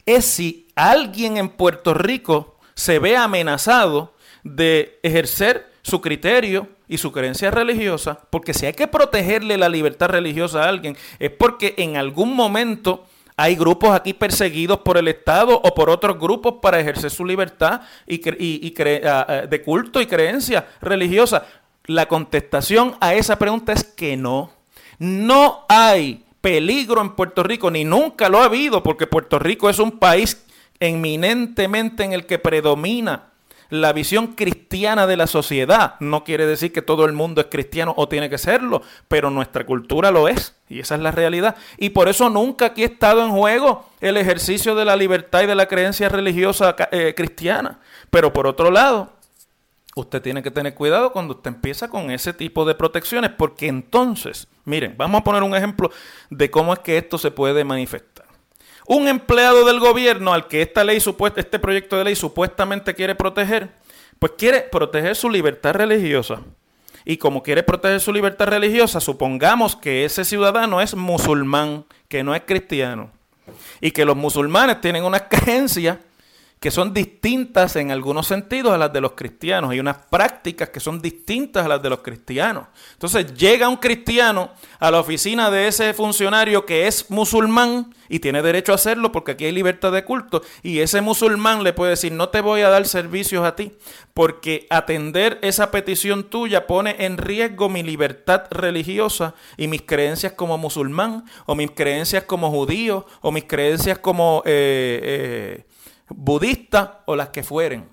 es 0.07 0.25
si 0.25 0.69
alguien 0.75 1.37
en 1.37 1.49
Puerto 1.49 1.95
Rico 1.95 2.59
se 2.75 2.99
ve 2.99 3.17
amenazado 3.17 4.15
de 4.43 4.99
ejercer 5.03 5.71
su 5.83 6.01
criterio 6.01 6.69
y 6.89 6.99
su 6.99 7.13
creencia 7.13 7.51
religiosa, 7.51 8.21
porque 8.31 8.55
si 8.55 8.67
hay 8.67 8.73
que 8.73 8.89
protegerle 8.89 9.57
la 9.57 9.69
libertad 9.69 10.09
religiosa 10.09 10.65
a 10.65 10.69
alguien, 10.69 10.97
es 11.19 11.31
porque 11.31 11.75
en 11.79 11.97
algún 11.97 12.35
momento 12.35 13.07
hay 13.37 13.55
grupos 13.55 13.93
aquí 13.93 14.13
perseguidos 14.13 14.81
por 14.81 14.99
el 14.99 15.09
Estado 15.09 15.59
o 15.63 15.75
por 15.75 15.89
otros 15.89 16.19
grupos 16.19 16.57
para 16.61 16.79
ejercer 16.79 17.11
su 17.11 17.25
libertad 17.25 17.81
y, 18.07 18.21
ah, 19.07 19.27
ah, 19.27 19.35
de 19.47 19.63
culto 19.63 20.01
y 20.01 20.07
creencia 20.07 20.67
religiosa. 20.83 21.47
La 21.87 22.07
contestación 22.07 22.97
a 23.01 23.15
esa 23.15 23.39
pregunta 23.39 23.73
es 23.73 23.85
que 23.85 24.17
no. 24.17 24.51
No 24.99 25.65
hay 25.69 26.25
peligro 26.41 27.01
en 27.01 27.11
Puerto 27.11 27.43
Rico, 27.43 27.71
ni 27.71 27.85
nunca 27.85 28.29
lo 28.29 28.41
ha 28.41 28.45
habido, 28.45 28.83
porque 28.83 29.07
Puerto 29.07 29.39
Rico 29.39 29.69
es 29.69 29.79
un 29.79 29.99
país 29.99 30.45
eminentemente 30.79 32.05
en 32.05 32.13
el 32.13 32.27
que 32.27 32.39
predomina 32.39 33.31
la 33.71 33.93
visión 33.93 34.29
cristiana 34.29 35.07
de 35.07 35.17
la 35.17 35.27
sociedad. 35.27 35.95
No 36.01 36.25
quiere 36.25 36.45
decir 36.45 36.73
que 36.73 36.83
todo 36.83 37.05
el 37.05 37.13
mundo 37.13 37.41
es 37.41 37.47
cristiano 37.49 37.95
o 37.97 38.09
tiene 38.09 38.29
que 38.29 38.37
serlo, 38.37 38.83
pero 39.09 39.31
nuestra 39.31 39.65
cultura 39.65 40.11
lo 40.11 40.29
es. 40.29 40.57
Y 40.69 40.81
esa 40.81 40.97
es 40.97 41.01
la 41.01 41.13
realidad. 41.13 41.57
Y 41.79 41.91
por 41.91 42.09
eso 42.09 42.29
nunca 42.29 42.67
aquí 42.67 42.83
ha 42.83 42.87
estado 42.87 43.25
en 43.25 43.31
juego 43.31 43.89
el 44.01 44.17
ejercicio 44.17 44.75
de 44.75 44.85
la 44.85 44.97
libertad 44.97 45.43
y 45.43 45.47
de 45.47 45.55
la 45.55 45.67
creencia 45.67 46.09
religiosa 46.09 46.75
eh, 46.91 47.15
cristiana. 47.17 47.79
Pero 48.11 48.33
por 48.33 48.47
otro 48.47 48.71
lado, 48.71 49.13
usted 49.95 50.21
tiene 50.21 50.43
que 50.43 50.51
tener 50.51 50.75
cuidado 50.75 51.13
cuando 51.13 51.35
usted 51.35 51.51
empieza 51.51 51.89
con 51.89 52.11
ese 52.11 52.33
tipo 52.33 52.65
de 52.65 52.75
protecciones, 52.75 53.31
porque 53.31 53.69
entonces, 53.69 54.49
miren, 54.71 54.95
vamos 54.97 55.21
a 55.21 55.25
poner 55.25 55.43
un 55.43 55.55
ejemplo 55.55 55.91
de 56.31 56.51
cómo 56.51 56.73
es 56.73 56.79
que 56.79 56.97
esto 56.97 57.19
se 57.19 57.31
puede 57.31 57.65
manifestar. 57.65 58.27
Un 58.87 59.09
empleado 59.09 59.65
del 59.65 59.79
gobierno 59.79 60.33
al 60.33 60.49
que 60.49 60.63
esta 60.63 60.83
ley 60.83 60.99
este 61.37 61.59
proyecto 61.59 61.97
de 61.97 62.05
ley 62.05 62.17
supuestamente 62.17 62.95
quiere 62.95 63.15
proteger, 63.15 63.69
pues 64.19 64.33
quiere 64.39 64.63
proteger 64.63 65.15
su 65.15 65.29
libertad 65.29 65.75
religiosa. 65.75 66.41
Y 67.05 67.17
como 67.17 67.43
quiere 67.43 67.63
proteger 67.63 68.01
su 68.01 68.13
libertad 68.13 68.47
religiosa, 68.47 69.01
supongamos 69.01 69.77
que 69.77 70.05
ese 70.05 70.25
ciudadano 70.25 70.81
es 70.81 70.95
musulmán, 70.95 71.85
que 72.09 72.23
no 72.23 72.35
es 72.35 72.43
cristiano. 72.43 73.11
Y 73.81 73.91
que 73.91 74.05
los 74.05 74.17
musulmanes 74.17 74.81
tienen 74.81 75.05
unas 75.05 75.23
creencias 75.31 75.99
que 76.61 76.71
son 76.71 76.93
distintas 76.93 77.75
en 77.77 77.91
algunos 77.91 78.27
sentidos 78.27 78.75
a 78.75 78.79
las 78.79 78.93
de 78.93 79.01
los 79.01 79.13
cristianos 79.13 79.75
y 79.75 79.81
unas 79.81 79.97
prácticas 79.97 80.69
que 80.69 80.79
son 80.79 81.01
distintas 81.01 81.65
a 81.65 81.69
las 81.69 81.83
de 81.83 81.89
los 81.89 82.01
cristianos. 82.01 82.67
Entonces 82.93 83.33
llega 83.33 83.67
un 83.67 83.79
cristiano 83.79 84.51
a 84.79 84.91
la 84.91 85.01
oficina 85.01 85.51
de 85.51 85.69
ese 85.69 85.95
funcionario 85.95 86.67
que 86.67 86.87
es 86.87 87.11
musulmán 87.11 87.95
y 88.11 88.19
tiene 88.19 88.43
derecho 88.43 88.73
a 88.73 88.75
hacerlo 88.75 89.11
porque 89.11 89.33
aquí 89.33 89.47
hay 89.47 89.53
libertad 89.53 89.91
de 89.91 90.05
culto 90.05 90.43
y 90.63 90.81
ese 90.81 91.01
musulmán 91.01 91.65
le 91.65 91.73
puede 91.73 91.93
decir 91.93 92.13
no 92.13 92.29
te 92.29 92.43
voy 92.43 92.61
a 92.61 92.69
dar 92.69 92.87
servicios 92.87 93.43
a 93.47 93.57
ti 93.57 93.73
porque 94.13 94.67
atender 94.69 95.39
esa 95.41 95.71
petición 95.71 96.25
tuya 96.25 96.67
pone 96.67 97.07
en 97.07 97.17
riesgo 97.17 97.71
mi 97.71 97.83
libertad 97.83 98.43
religiosa 98.51 99.35
y 99.57 99.67
mis 99.67 99.81
creencias 99.81 100.35
como 100.35 100.59
musulmán 100.59 101.25
o 101.47 101.55
mis 101.55 101.71
creencias 101.71 102.25
como 102.25 102.51
judío 102.51 103.07
o 103.23 103.33
mis 103.33 103.45
creencias 103.45 103.99
como... 103.99 104.43
Eh, 104.45 105.01
eh, 105.65 105.70
budistas 106.11 106.91
o 107.07 107.17
las 107.17 107.31
que 107.31 107.43
fueren. 107.43 107.89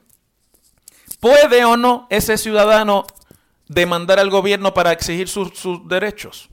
¿Puede 1.19 1.65
o 1.65 1.77
no 1.77 2.07
ese 2.09 2.37
ciudadano 2.37 3.05
demandar 3.67 4.19
al 4.19 4.29
gobierno 4.29 4.73
para 4.73 4.91
exigir 4.91 5.27
sus, 5.27 5.51
derechos? 5.87 6.49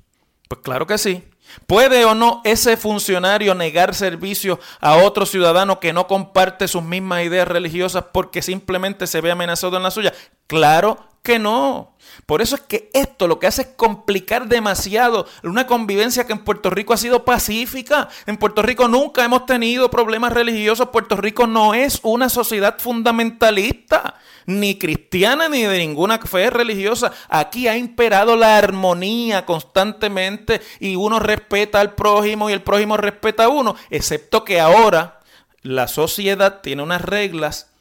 Pues 0.48 0.60
claro 0.62 0.86
que 0.86 0.98
sí. 0.98 1.24
¿Puede 1.66 2.04
o 2.04 2.14
no 2.14 2.40
ese 2.44 2.76
funcionario 2.76 3.54
negar 3.54 3.94
servicio 3.94 4.58
a 4.80 4.96
otro 4.96 5.26
ciudadano 5.26 5.78
que 5.78 5.92
no 5.92 6.06
comparte 6.06 6.68
sus 6.68 6.82
mismas 6.82 7.24
ideas 7.24 7.46
religiosas 7.46 8.06
porque 8.12 8.42
simplemente 8.42 9.06
se 9.06 9.20
ve 9.20 9.30
amenazado 9.30 9.76
en 9.76 9.82
la 9.82 9.90
suya? 9.90 10.14
Claro 10.46 11.13
que 11.24 11.38
no. 11.38 11.96
Por 12.26 12.42
eso 12.42 12.54
es 12.54 12.60
que 12.60 12.90
esto 12.92 13.26
lo 13.26 13.38
que 13.38 13.46
hace 13.46 13.62
es 13.62 13.68
complicar 13.68 14.46
demasiado 14.46 15.26
una 15.42 15.66
convivencia 15.66 16.26
que 16.26 16.34
en 16.34 16.44
Puerto 16.44 16.68
Rico 16.68 16.92
ha 16.92 16.98
sido 16.98 17.24
pacífica. 17.24 18.08
En 18.26 18.36
Puerto 18.36 18.60
Rico 18.60 18.88
nunca 18.88 19.24
hemos 19.24 19.46
tenido 19.46 19.90
problemas 19.90 20.34
religiosos. 20.34 20.90
Puerto 20.90 21.16
Rico 21.16 21.46
no 21.46 21.72
es 21.72 21.98
una 22.02 22.28
sociedad 22.28 22.76
fundamentalista, 22.78 24.16
ni 24.44 24.78
cristiana, 24.78 25.48
ni 25.48 25.62
de 25.62 25.78
ninguna 25.78 26.18
fe 26.18 26.50
religiosa. 26.50 27.10
Aquí 27.30 27.68
ha 27.68 27.76
imperado 27.76 28.36
la 28.36 28.58
armonía 28.58 29.46
constantemente 29.46 30.60
y 30.78 30.96
uno 30.96 31.20
respeta 31.20 31.80
al 31.80 31.94
prójimo 31.94 32.50
y 32.50 32.52
el 32.52 32.62
prójimo 32.62 32.98
respeta 32.98 33.44
a 33.44 33.48
uno, 33.48 33.76
excepto 33.88 34.44
que 34.44 34.60
ahora 34.60 35.20
la 35.62 35.88
sociedad 35.88 36.60
tiene 36.60 36.82
unas 36.82 37.00
reglas 37.00 37.73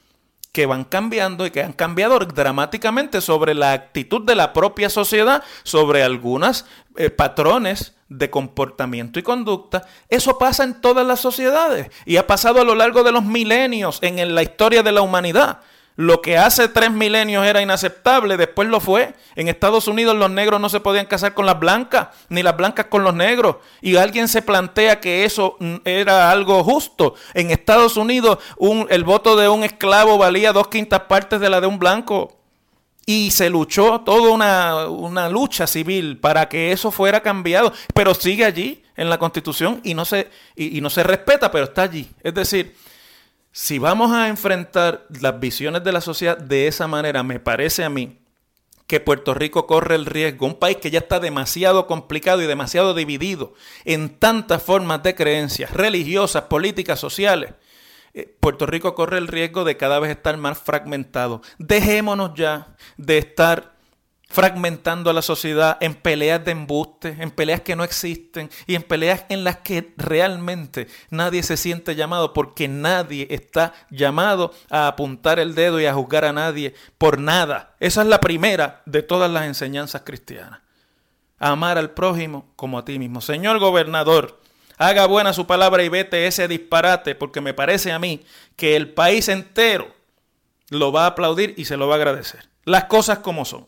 que 0.54 0.68
van 0.68 0.84
cambiando 0.84 1.48
y 1.48 1.52
que 1.52 1.64
han 1.64 1.74
cambiado 1.74 2.20
dramáticamente 2.20 3.22
sobre 3.22 3.56
la 3.56 3.74
actitud 3.74 4.22
de 4.22 4.36
la 4.36 4.54
propia 4.54 4.88
sociedad, 4.90 5.44
sobre 5.64 6.04
algunos 6.04 6.66
eh, 6.96 7.10
patrones 7.10 7.96
de 8.08 8.30
comportamiento 8.30 9.18
y 9.18 9.24
conducta. 9.24 9.88
Eso 10.10 10.38
pasa 10.38 10.64
en 10.64 10.80
todas 10.80 11.08
las 11.08 11.20
sociedades 11.20 11.90
y 12.06 12.18
ha 12.18 12.28
pasado 12.28 12.62
a 12.62 12.64
lo 12.64 12.76
largo 12.76 13.04
de 13.04 13.12
los 13.12 13.24
milenios 13.26 13.98
en 14.04 14.36
la 14.36 14.44
historia 14.44 14.84
de 14.84 14.92
la 14.92 15.02
humanidad. 15.02 15.60
Lo 15.96 16.22
que 16.22 16.38
hace 16.38 16.68
tres 16.70 16.92
milenios 16.92 17.46
era 17.46 17.62
inaceptable, 17.62 18.36
después 18.36 18.68
lo 18.68 18.80
fue. 18.80 19.14
En 19.36 19.48
Estados 19.48 19.88
Unidos 19.88 20.16
los 20.16 20.32
negros 20.32 20.60
no 20.60 20.70
se 20.70 20.80
podían 20.80 21.06
casar 21.06 21.36
con 21.36 21.46
las 21.46 21.60
blancas, 21.60 22.08
ni 22.30 22.42
las 22.42 22.58
blancas 22.58 22.88
con 22.88 23.04
los 23.04 23.14
negros. 23.14 23.58
Y 23.82 23.96
alguien 23.98 24.28
se 24.28 24.42
plantea 24.42 25.00
que 25.00 25.24
eso 25.24 25.56
mm, 25.60 25.76
era 25.86 26.32
algo 26.32 26.64
justo. 26.64 27.14
En 27.36 27.52
Estados 27.52 27.96
Unidos 27.96 28.40
el 28.90 29.04
voto 29.04 29.36
de 29.36 29.50
un 29.50 29.64
esclavo 29.64 30.18
valía 30.18 30.52
dos 30.52 30.68
quintas 30.68 31.02
partes 31.02 31.40
de 31.40 31.50
la 31.50 31.62
de 31.62 31.68
un 31.68 31.78
blanco. 31.78 32.38
Y 33.06 33.32
se 33.32 33.50
luchó 33.50 34.02
toda 34.02 34.32
una, 34.32 35.30
lucha 35.30 35.68
civil 35.68 36.18
para 36.18 36.48
que 36.50 36.72
eso 36.72 36.90
fuera 36.90 37.22
cambiado. 37.22 37.72
Pero 37.94 38.16
sigue 38.16 38.46
allí 38.46 38.82
en 38.96 39.10
la 39.10 39.20
constitución 39.20 39.80
y 39.84 39.94
no 39.94 40.06
se, 40.06 40.30
y 40.56 40.80
no 40.82 40.90
se 40.90 41.04
respeta, 41.04 41.52
pero 41.52 41.66
está 41.66 41.84
allí. 41.84 42.10
Es 42.24 42.34
decir, 42.34 42.76
si 43.54 43.78
vamos 43.78 44.12
a 44.12 44.30
enfrentar 44.30 45.06
las 45.22 45.40
visiones 45.40 45.84
de 45.84 45.92
la 45.92 46.02
sociedad 46.02 46.36
de 46.36 46.68
esa 46.68 46.88
manera, 46.88 47.22
me 47.22 47.40
parece 47.40 47.84
a 47.84 47.90
mí 47.90 48.20
que 48.88 49.00
Puerto 49.00 49.36
Rico 49.36 49.68
corre 49.68 49.94
el 49.94 50.08
riesgo, 50.08 50.48
un 50.48 50.58
país 50.58 50.78
que 50.78 50.90
ya 50.90 50.98
está 50.98 51.20
demasiado 51.20 51.86
complicado 51.86 52.42
y 52.42 52.48
demasiado 52.48 52.96
dividido 52.96 53.54
en 53.86 54.18
tantas 54.18 54.64
formas 54.64 55.04
de 55.04 55.14
creencias 55.14 55.72
religiosas, 55.72 56.46
políticas, 56.46 57.00
sociales. 57.00 57.54
Eh, 58.16 58.36
Puerto 58.40 58.66
Rico 58.66 58.96
corre 58.96 59.20
el 59.20 59.28
riesgo 59.28 59.64
de 59.64 59.78
cada 59.78 60.00
vez 60.00 60.10
estar 60.10 60.36
más 60.38 60.58
fragmentado. 60.58 61.44
Dejémonos 61.60 62.32
ya 62.34 62.76
de 62.98 63.20
estar 63.20 63.73
fragmentando 64.34 65.12
a 65.12 65.14
la 65.14 65.22
sociedad 65.22 65.78
en 65.80 65.94
peleas 65.94 66.44
de 66.44 66.54
embuste, 66.54 67.16
en 67.20 67.30
peleas 67.30 67.62
que 67.62 67.76
no 67.76 67.84
existen 67.84 68.50
y 68.66 68.74
en 68.74 68.82
peleas 68.82 69.26
en 69.30 69.44
las 69.44 69.58
que 69.58 69.94
realmente 69.96 70.88
nadie 71.12 71.44
se 71.44 71.56
siente 71.56 71.94
llamado 71.94 72.34
porque 72.34 72.68
nadie 72.68 73.28
está 73.30 73.76
llamado 73.92 74.52
a 74.72 74.88
apuntar 74.88 75.38
el 75.38 75.54
dedo 75.54 75.80
y 75.80 75.86
a 75.86 75.94
juzgar 75.94 76.26
a 76.26 76.34
nadie 76.34 76.74
por 76.98 77.20
nada. 77.20 77.76
Esa 77.80 78.02
es 78.02 78.08
la 78.08 78.20
primera 78.20 78.82
de 78.88 79.04
todas 79.04 79.30
las 79.30 79.44
enseñanzas 79.46 80.02
cristianas. 80.04 80.62
amar 81.38 81.78
al 81.78 81.92
prójimo 81.92 82.52
como 82.56 82.80
a 82.80 82.86
ti 82.86 82.98
mismo. 82.98 83.22
Señor 83.22 83.60
gobernador, 83.60 84.42
haga 84.80 85.06
buena 85.06 85.34
su 85.34 85.46
palabra 85.46 85.84
y 85.84 85.90
vete 85.90 86.26
ese 86.26 86.48
disparate 86.48 87.14
porque 87.14 87.40
me 87.40 87.54
parece 87.54 87.92
a 87.92 88.00
mí 88.00 88.26
que 88.56 88.76
el 88.76 88.96
país 88.96 89.30
entero 89.30 89.94
lo 90.72 90.92
va 90.92 91.04
a 91.04 91.08
aplaudir 91.10 91.54
y 91.56 91.66
se 91.66 91.78
lo 91.78 91.88
va 91.88 91.94
a 91.94 91.98
agradecer. 91.98 92.50
Las 92.66 92.86
cosas 92.86 93.20
como 93.20 93.46
son. 93.46 93.68